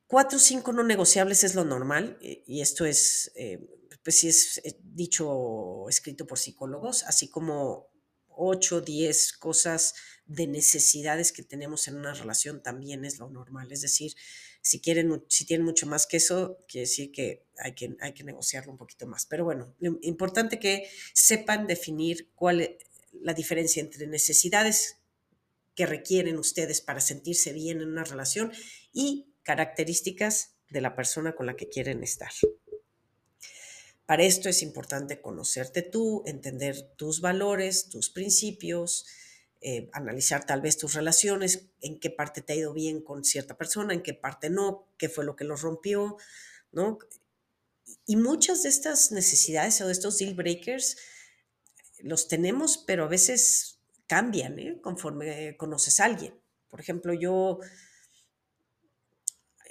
cuatro 0.08 0.38
o 0.38 0.42
cinco 0.42 0.72
no 0.74 0.84
negociables 0.84 1.44
es 1.44 1.56
lo 1.56 1.64
normal 1.66 2.18
y 2.22 2.62
esto 2.62 2.86
es, 2.86 3.32
eh, 3.36 3.60
pues 4.04 4.20
sí 4.20 4.30
es 4.30 4.60
eh, 4.64 4.78
dicho 4.82 5.88
escrito 5.90 6.26
por 6.26 6.40
psicólogos, 6.40 7.04
así 7.04 7.30
como 7.30 7.90
8, 8.38 8.82
10 8.82 9.34
cosas 9.34 9.96
de 10.26 10.48
necesidades 10.48 11.32
que 11.32 11.44
tenemos 11.44 11.88
en 11.88 11.96
una 11.96 12.14
relación 12.14 12.62
también 12.62 13.04
es 13.04 13.20
lo 13.20 13.30
normal. 13.30 13.72
Es 13.72 13.82
decir, 13.82 14.14
si 14.62 14.80
quieren, 14.80 15.24
si 15.28 15.46
tienen 15.46 15.66
mucho 15.66 15.88
más 15.88 16.06
que 16.08 16.18
eso, 16.18 16.58
quiere 16.68 16.88
decir 16.88 17.12
que 17.12 17.46
hay 17.58 17.74
que, 17.74 17.96
hay 18.00 18.14
que 18.14 18.24
negociarlo 18.24 18.72
un 18.72 18.78
poquito 18.78 19.08
más. 19.08 19.26
Pero 19.26 19.44
bueno, 19.44 19.76
lo 19.80 19.98
importante 20.02 20.60
que 20.60 20.90
sepan 21.14 21.68
definir 21.68 22.30
cuál 22.36 22.62
es 22.62 22.70
la 23.14 23.34
diferencia 23.34 23.82
entre 23.82 24.06
necesidades 24.08 24.98
que 25.74 25.86
requieren 25.86 26.38
ustedes 26.38 26.82
para 26.82 27.02
sentirse 27.02 27.54
bien 27.54 27.82
en 27.82 27.90
una 27.90 28.04
relación 28.04 28.52
y 28.94 29.34
características 29.48 30.58
de 30.70 30.82
la 30.82 30.94
persona 30.94 31.34
con 31.34 31.46
la 31.46 31.56
que 31.56 31.70
quieren 31.70 32.04
estar. 32.04 32.32
Para 34.06 34.24
esto 34.24 34.50
es 34.50 34.62
importante 34.62 35.22
conocerte 35.22 35.84
tú, 35.84 36.22
entender 36.26 36.82
tus 36.98 37.22
valores, 37.22 37.88
tus 37.88 38.10
principios, 38.10 39.06
eh, 39.62 39.90
analizar 39.94 40.46
tal 40.46 40.60
vez 40.60 40.78
tus 40.78 40.96
relaciones, 40.96 41.68
en 41.80 41.98
qué 41.98 42.10
parte 42.10 42.42
te 42.42 42.52
ha 42.52 42.56
ido 42.58 42.74
bien 42.74 43.02
con 43.02 43.24
cierta 43.24 43.58
persona, 43.58 43.94
en 43.94 44.04
qué 44.04 44.14
parte 44.14 44.50
no, 44.50 44.90
qué 44.98 45.08
fue 45.08 45.24
lo 45.24 45.38
que 45.38 45.46
los 45.46 45.62
rompió, 45.62 46.18
¿no? 46.74 47.00
Y 48.06 48.18
muchas 48.18 48.64
de 48.64 48.70
estas 48.70 49.14
necesidades 49.14 49.80
o 49.80 49.88
de 49.88 49.94
estos 49.94 50.18
deal 50.18 50.34
breakers 50.34 50.98
los 52.00 52.28
tenemos, 52.28 52.84
pero 52.86 53.06
a 53.06 53.08
veces 53.08 53.80
cambian 54.08 54.60
¿eh? 54.60 54.82
conforme 54.82 55.56
conoces 55.56 56.02
a 56.02 56.06
alguien. 56.06 56.38
Por 56.68 56.82
ejemplo, 56.82 57.14
yo, 57.14 57.60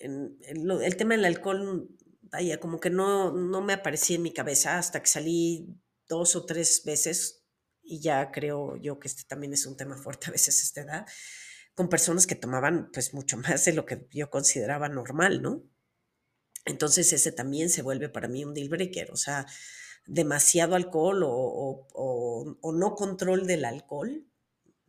el 0.06 0.96
tema 0.96 1.14
del 1.14 1.24
alcohol 1.24 1.88
vaya, 2.30 2.58
como 2.60 2.80
que 2.80 2.90
no, 2.90 3.32
no 3.32 3.60
me 3.62 3.72
aparecía 3.72 4.16
en 4.16 4.22
mi 4.22 4.32
cabeza 4.32 4.78
hasta 4.78 5.00
que 5.00 5.08
salí 5.08 5.80
dos 6.08 6.36
o 6.36 6.44
tres 6.44 6.82
veces, 6.84 7.44
y 7.82 8.00
ya 8.00 8.30
creo 8.32 8.76
yo 8.76 8.98
que 8.98 9.08
este 9.08 9.24
también 9.24 9.52
es 9.52 9.66
un 9.66 9.76
tema 9.76 9.96
fuerte 9.96 10.26
a 10.28 10.32
veces 10.32 10.62
esta 10.62 10.82
edad, 10.82 11.06
con 11.74 11.88
personas 11.88 12.26
que 12.26 12.34
tomaban 12.34 12.90
pues 12.92 13.14
mucho 13.14 13.36
más 13.38 13.64
de 13.64 13.72
lo 13.72 13.86
que 13.86 14.06
yo 14.12 14.30
consideraba 14.30 14.88
normal, 14.88 15.42
¿no? 15.42 15.62
Entonces 16.64 17.12
ese 17.12 17.30
también 17.32 17.70
se 17.70 17.82
vuelve 17.82 18.08
para 18.08 18.28
mí 18.28 18.44
un 18.44 18.54
deal 18.54 18.68
breaker, 18.68 19.12
o 19.12 19.16
sea, 19.16 19.46
demasiado 20.04 20.74
alcohol 20.74 21.22
o, 21.24 21.86
o 21.92 22.72
no 22.72 22.94
control 22.94 23.46
del 23.46 23.64
alcohol 23.64 24.26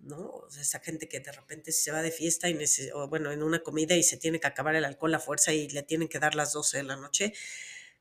¿no? 0.07 0.47
esa 0.59 0.79
gente 0.79 1.07
que 1.07 1.19
de 1.19 1.31
repente 1.31 1.71
se 1.71 1.91
va 1.91 2.01
de 2.01 2.11
fiesta 2.11 2.49
y 2.49 2.57
o 2.93 3.07
bueno, 3.07 3.31
en 3.31 3.43
una 3.43 3.61
comida 3.61 3.95
y 3.95 4.03
se 4.03 4.17
tiene 4.17 4.39
que 4.39 4.47
acabar 4.47 4.75
el 4.75 4.85
alcohol 4.85 5.13
a 5.15 5.19
fuerza 5.19 5.53
y 5.53 5.69
le 5.69 5.83
tienen 5.83 6.07
que 6.07 6.19
dar 6.19 6.35
las 6.35 6.53
12 6.53 6.77
de 6.77 6.83
la 6.83 6.95
noche, 6.95 7.33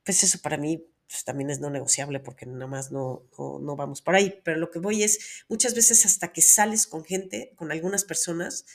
pues 0.04 0.22
eso 0.22 0.38
para 0.40 0.56
mí 0.56 0.86
pues, 1.08 1.24
también 1.24 1.50
es 1.50 1.60
no 1.60 1.70
negociable 1.70 2.20
porque 2.20 2.46
nada 2.46 2.66
más 2.66 2.90
no, 2.90 3.28
no, 3.38 3.58
no, 3.58 3.76
vamos 3.76 4.02
por 4.02 4.14
ahí. 4.14 4.40
Pero 4.44 4.58
lo 4.58 4.70
que 4.70 4.78
voy 4.78 5.02
es, 5.02 5.44
muchas 5.48 5.74
veces 5.74 6.04
hasta 6.04 6.32
que 6.32 6.42
sales 6.42 6.86
con 6.86 7.04
gente, 7.04 7.52
con 7.56 7.70
algunas 7.72 8.04
personas, 8.04 8.66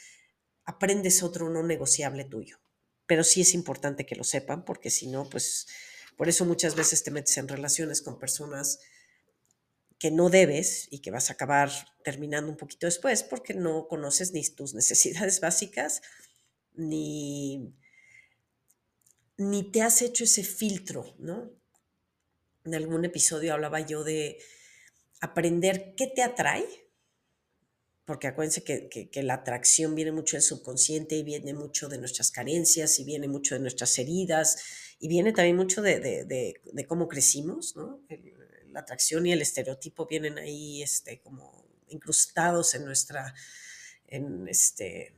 aprendes 0.63 1.23
otro 1.23 1.49
no 1.49 1.63
negociable 1.63 2.23
tuyo. 2.23 2.59
Pero 3.05 3.23
sí 3.23 3.41
es 3.41 3.53
importante 3.53 4.05
que 4.05 4.15
lo 4.15 4.23
sepan 4.23 4.63
porque 4.63 4.89
si 4.89 5.07
no, 5.07 5.29
pues 5.29 5.67
por 6.15 6.29
eso 6.29 6.45
muchas 6.45 6.75
veces 6.75 7.03
te 7.03 7.11
metes 7.11 7.37
en 7.37 7.47
relaciones 7.47 8.01
con 8.01 8.19
personas 8.19 8.79
que 10.01 10.09
no 10.09 10.31
debes 10.31 10.87
y 10.89 10.97
que 10.97 11.11
vas 11.11 11.29
a 11.29 11.33
acabar 11.33 11.69
terminando 12.03 12.49
un 12.49 12.57
poquito 12.57 12.87
después 12.87 13.21
porque 13.21 13.53
no 13.53 13.87
conoces 13.87 14.33
ni 14.33 14.43
tus 14.49 14.73
necesidades 14.81 15.39
básicas 15.39 16.01
ni, 16.73 17.71
ni 19.37 19.71
te 19.71 19.83
has 19.83 20.01
hecho 20.01 20.23
ese 20.23 20.43
filtro, 20.43 21.15
¿no? 21.19 21.51
En 22.65 22.73
algún 22.73 23.05
episodio 23.05 23.53
hablaba 23.53 23.79
yo 23.79 24.03
de 24.03 24.39
aprender 25.19 25.93
qué 25.95 26.07
te 26.07 26.23
atrae, 26.23 26.65
porque 28.05 28.25
acuérdense 28.25 28.63
que, 28.63 28.89
que, 28.89 29.23
la 29.23 29.35
atracción 29.35 29.93
viene 29.93 30.11
mucho 30.11 30.35
del 30.35 30.41
subconsciente 30.41 31.15
y 31.15 31.21
viene 31.21 31.53
mucho 31.53 31.89
de 31.89 31.99
nuestras 31.99 32.31
carencias 32.31 32.99
y 32.99 33.03
viene 33.03 33.27
mucho 33.27 33.53
de 33.53 33.61
nuestras 33.61 33.99
heridas 33.99 34.57
y 34.99 35.07
viene 35.07 35.31
también 35.31 35.57
mucho 35.57 35.83
de, 35.83 35.99
de, 35.99 36.87
cómo 36.87 37.07
crecimos, 37.07 37.75
¿no? 37.75 38.03
La 38.71 38.81
atracción 38.81 39.25
y 39.25 39.31
el 39.31 39.41
estereotipo 39.41 40.05
vienen 40.05 40.37
ahí 40.37 40.81
este, 40.81 41.21
como 41.21 41.65
incrustados 41.87 42.73
en, 42.73 42.85
nuestra, 42.85 43.33
en, 44.07 44.47
este, 44.47 45.15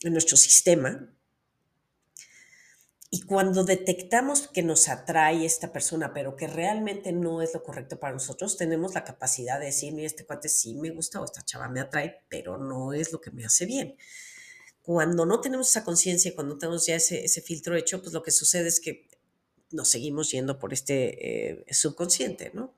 en 0.00 0.12
nuestro 0.12 0.36
sistema. 0.36 1.08
Y 3.10 3.22
cuando 3.22 3.64
detectamos 3.64 4.48
que 4.48 4.62
nos 4.62 4.88
atrae 4.88 5.46
esta 5.46 5.72
persona, 5.72 6.12
pero 6.12 6.36
que 6.36 6.46
realmente 6.46 7.10
no 7.12 7.40
es 7.40 7.54
lo 7.54 7.62
correcto 7.62 7.98
para 7.98 8.12
nosotros, 8.12 8.58
tenemos 8.58 8.94
la 8.94 9.04
capacidad 9.04 9.58
de 9.58 9.66
decir, 9.66 9.94
mira, 9.94 10.06
este 10.06 10.26
cuate 10.26 10.50
sí 10.50 10.74
me 10.74 10.90
gusta 10.90 11.20
o 11.20 11.24
esta 11.24 11.42
chava 11.42 11.68
me 11.68 11.80
atrae, 11.80 12.22
pero 12.28 12.58
no 12.58 12.92
es 12.92 13.12
lo 13.12 13.20
que 13.20 13.30
me 13.30 13.46
hace 13.46 13.64
bien. 13.64 13.96
Cuando 14.82 15.24
no 15.24 15.40
tenemos 15.40 15.70
esa 15.70 15.84
conciencia, 15.84 16.34
cuando 16.34 16.58
tenemos 16.58 16.84
ya 16.86 16.96
ese, 16.96 17.24
ese, 17.24 17.40
filtro 17.40 17.76
hecho, 17.76 18.00
pues 18.00 18.12
lo 18.12 18.22
que 18.22 18.30
sucede 18.30 18.68
es 18.68 18.80
que 18.80 19.08
nos 19.70 19.88
seguimos 19.88 20.30
yendo 20.30 20.58
por 20.58 20.72
este 20.72 21.50
eh, 21.50 21.74
subconsciente, 21.74 22.50
¿no? 22.54 22.74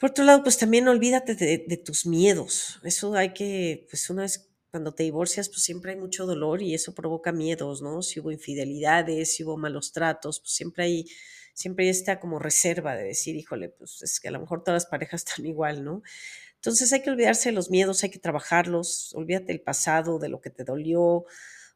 Por 0.00 0.12
otro 0.12 0.24
lado, 0.24 0.42
pues 0.42 0.56
también 0.56 0.88
olvídate 0.88 1.34
de, 1.34 1.76
tus 1.76 2.06
miedos. 2.06 2.80
Eso 2.84 3.14
hay 3.14 3.34
que, 3.34 3.86
pues 3.90 4.08
una 4.08 4.22
vez 4.22 4.50
cuando 4.70 4.94
te 4.94 5.02
divorcias, 5.02 5.50
pues 5.50 5.62
siempre 5.62 5.92
hay 5.92 5.98
mucho 5.98 6.24
dolor 6.24 6.62
y 6.62 6.72
eso 6.72 6.94
provoca 6.94 7.32
miedos, 7.32 7.82
¿no? 7.82 8.00
Si 8.00 8.18
hubo 8.18 8.32
infidelidades, 8.32 9.34
si 9.34 9.44
hubo 9.44 9.58
malos 9.58 9.92
tratos, 9.92 10.40
pues 10.40 10.52
siempre 10.52 10.84
hay, 10.84 11.06
siempre 11.52 11.84
hay 11.84 11.90
esta 11.90 12.18
como 12.18 12.38
reserva 12.38 12.96
de 12.96 13.04
decir, 13.04 13.36
híjole, 13.36 13.68
pues 13.68 14.00
es 14.00 14.20
que 14.20 14.28
a 14.28 14.30
lo 14.30 14.40
mejor 14.40 14.64
todas 14.64 14.84
las 14.84 14.90
parejas 14.90 15.22
están 15.26 15.44
igual, 15.44 15.84
¿no? 15.84 16.02
Entonces 16.54 16.90
hay 16.94 17.02
que 17.02 17.10
olvidarse 17.10 17.50
de 17.50 17.54
los 17.54 17.68
miedos, 17.68 18.02
hay 18.02 18.10
que 18.10 18.18
trabajarlos, 18.18 19.14
olvídate 19.14 19.48
del 19.48 19.60
pasado, 19.60 20.18
de 20.18 20.30
lo 20.30 20.40
que 20.40 20.48
te 20.48 20.64
dolió 20.64 21.26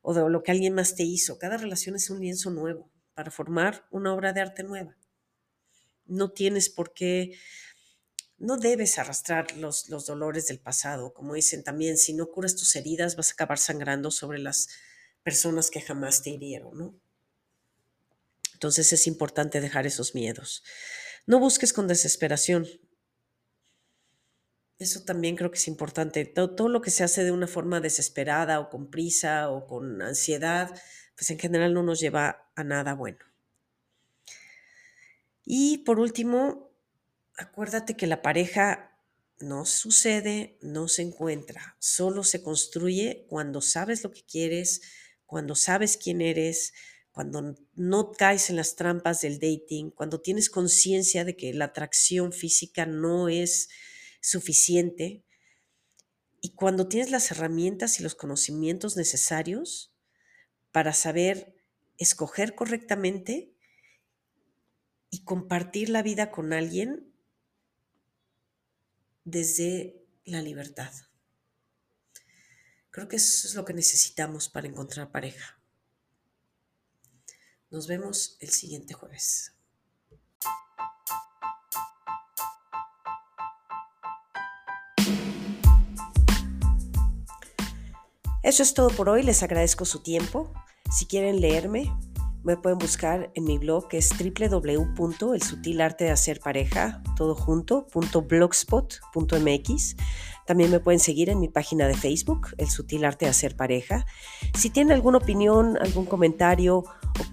o 0.01 0.15
de 0.15 0.31
lo 0.31 0.43
que 0.43 0.51
alguien 0.51 0.73
más 0.73 0.95
te 0.95 1.03
hizo. 1.03 1.39
Cada 1.39 1.59
relación 1.59 1.95
es 1.95 2.09
un 2.09 2.21
lienzo 2.21 2.51
nuevo 2.51 2.91
para 3.13 3.31
formar 3.31 3.85
una 3.91 4.15
obra 4.15 4.33
de 4.33 4.41
arte 4.41 4.63
nueva. 4.63 4.97
No 6.07 6.31
tienes 6.31 6.71
por 6.71 6.95
qué, 6.95 7.37
no 8.45 8.59
debes 8.59 8.99
arrastrar 8.99 9.57
los, 9.57 9.89
los 9.89 10.07
dolores 10.07 10.47
del 10.47 10.59
pasado. 10.59 11.15
Como 11.15 11.35
dicen 11.35 11.65
también, 11.65 11.97
si 11.97 12.13
no 12.13 12.27
curas 12.27 12.57
tus 12.57 12.77
heridas, 12.77 13.17
vas 13.17 13.31
a 13.31 13.33
acabar 13.33 13.59
sangrando 13.59 14.11
sobre 14.11 14.39
las 14.39 14.69
personas 15.23 15.71
que 15.71 15.81
jamás 15.81 16.23
te 16.23 16.31
hirieron, 16.31 16.77
¿no? 16.77 16.95
Entonces 18.53 18.93
es 18.93 19.07
importante 19.07 19.61
dejar 19.61 19.87
esos 19.87 20.15
miedos. 20.15 20.63
No 21.27 21.39
busques 21.39 21.73
con 21.73 21.89
desesperación. 21.89 22.67
Eso 24.79 25.05
también 25.05 25.37
creo 25.37 25.51
que 25.51 25.59
es 25.59 25.69
importante. 25.69 26.25
Todo, 26.27 26.55
todo, 26.55 26.69
lo 26.69 26.83
que 26.83 26.91
se 26.91 27.03
hace 27.03 27.25
de 27.25 27.33
una 27.33 27.47
forma 27.47 27.81
desesperada 27.81 28.61
o 28.61 28.69
con 28.69 28.91
prisa 28.91 29.51
o 29.51 29.67
con 29.67 30.03
ansiedad, 30.03 30.79
pues 31.17 31.31
en 31.31 31.39
general 31.39 31.73
no 31.73 31.83
nos 31.83 31.99
lleva 31.99 32.51
a 32.55 32.65
nada 32.65 32.95
bueno. 32.95 33.25
Y 35.47 35.79
por 35.79 35.99
último, 35.99 36.74
acuérdate 37.37 37.97
que 37.97 38.07
la 38.07 38.23
pareja 38.23 38.99
no 39.41 39.65
sucede, 39.65 40.59
no 40.63 40.89
se 40.89 41.03
encuentra, 41.03 41.77
solo 41.79 42.23
se 42.25 42.43
construye 42.43 43.27
cuando 43.29 43.61
sabes 43.61 44.03
lo 44.05 44.13
que 44.13 44.25
quieres, 44.25 44.83
cuando 45.27 45.55
sabes 45.55 45.97
quién 45.97 46.21
eres, 46.21 46.73
cuando 47.11 47.55
no 47.75 48.13
caes 48.13 48.51
en 48.51 48.57
las 48.57 48.77
trampas 48.77 49.21
del 49.21 49.39
dating, 49.39 49.91
cuando 49.91 50.21
tienes 50.21 50.51
conciencia 50.51 51.25
de 51.25 51.37
que 51.37 51.53
la 51.55 51.67
atracción 51.67 52.33
física 52.33 52.87
no 52.87 53.29
es 53.29 53.69
suficiente. 54.21 55.23
Y 56.41 56.51
cuando 56.51 56.89
tienes 56.89 57.11
las 57.11 57.31
herramientas 57.31 58.01
y 58.01 58.03
los 58.03 58.15
conocimientos 58.15 58.97
necesarios 58.97 59.95
para 60.73 60.93
saber 60.93 61.55
escoger 61.99 62.55
correctamente 62.55 63.55
y 65.11 65.23
compartir 65.23 65.91
la 65.91 66.03
vida 66.03 66.33
con 66.33 66.53
alguien 66.53 67.14
desde 69.25 70.07
la 70.25 70.43
libertad. 70.43 70.93
Creo 72.91 73.09
que 73.09 73.17
eso 73.17 73.49
es 73.49 73.55
lo 73.55 73.65
que 73.65 73.75
necesitamos 73.75 74.49
para 74.49 74.69
encontrar 74.69 75.11
pareja. 75.11 75.59
Nos 77.71 77.89
vemos 77.89 78.37
el 78.41 78.51
siguiente 78.51 78.95
jueves. 78.95 79.53
Eso 88.45 88.63
es 88.63 88.75
todo 88.75 88.91
por 88.91 89.09
hoy, 89.09 89.23
les 89.23 89.43
agradezco 89.43 89.87
su 89.87 90.03
tiempo. 90.03 90.53
Si 90.97 91.07
quieren 91.07 91.41
leerme, 91.41 91.91
me 92.45 92.57
pueden 92.57 92.79
buscar 92.79 93.33
en 93.35 93.43
mi 93.45 93.59
blog 93.59 93.89
que 93.89 93.99
es 93.99 94.11
www.elsutilartedehacerpareja, 94.11 97.03
todo 97.17 97.35
junto, 97.35 97.89
.blogspot.mx. 98.29 99.97
También 100.47 100.71
me 100.71 100.79
pueden 100.79 101.01
seguir 101.01 101.31
en 101.31 101.41
mi 101.41 101.49
página 101.49 101.89
de 101.89 101.95
Facebook, 101.95 102.49
El 102.59 102.69
Sutil 102.69 103.07
Arte 103.07 103.25
de 103.25 103.31
Hacer 103.31 103.57
Pareja. 103.57 104.05
Si 104.55 104.69
tienen 104.69 104.93
alguna 104.93 105.17
opinión, 105.19 105.79
algún 105.81 106.05
comentario 106.05 106.79
o 106.79 106.85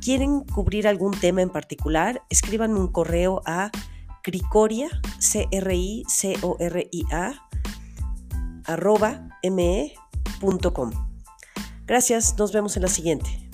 quieren 0.01 0.45
cubrir 0.45 0.87
algún 0.87 1.11
tema 1.11 1.41
en 1.41 1.49
particular, 1.49 2.23
escriban 2.29 2.77
un 2.77 2.87
correo 2.87 3.41
a 3.45 3.69
cricoria, 4.23 4.87
c 5.19 5.49
r 5.51 5.75
i 5.75 6.05
c 6.07 6.37
o 6.41 6.55
r 6.59 6.87
i 6.89 7.03
a 7.11 7.33
arroba 8.65 9.27
me.com. 9.43 10.91
Gracias, 11.85 12.37
nos 12.37 12.53
vemos 12.53 12.77
en 12.77 12.83
la 12.83 12.87
siguiente. 12.87 13.50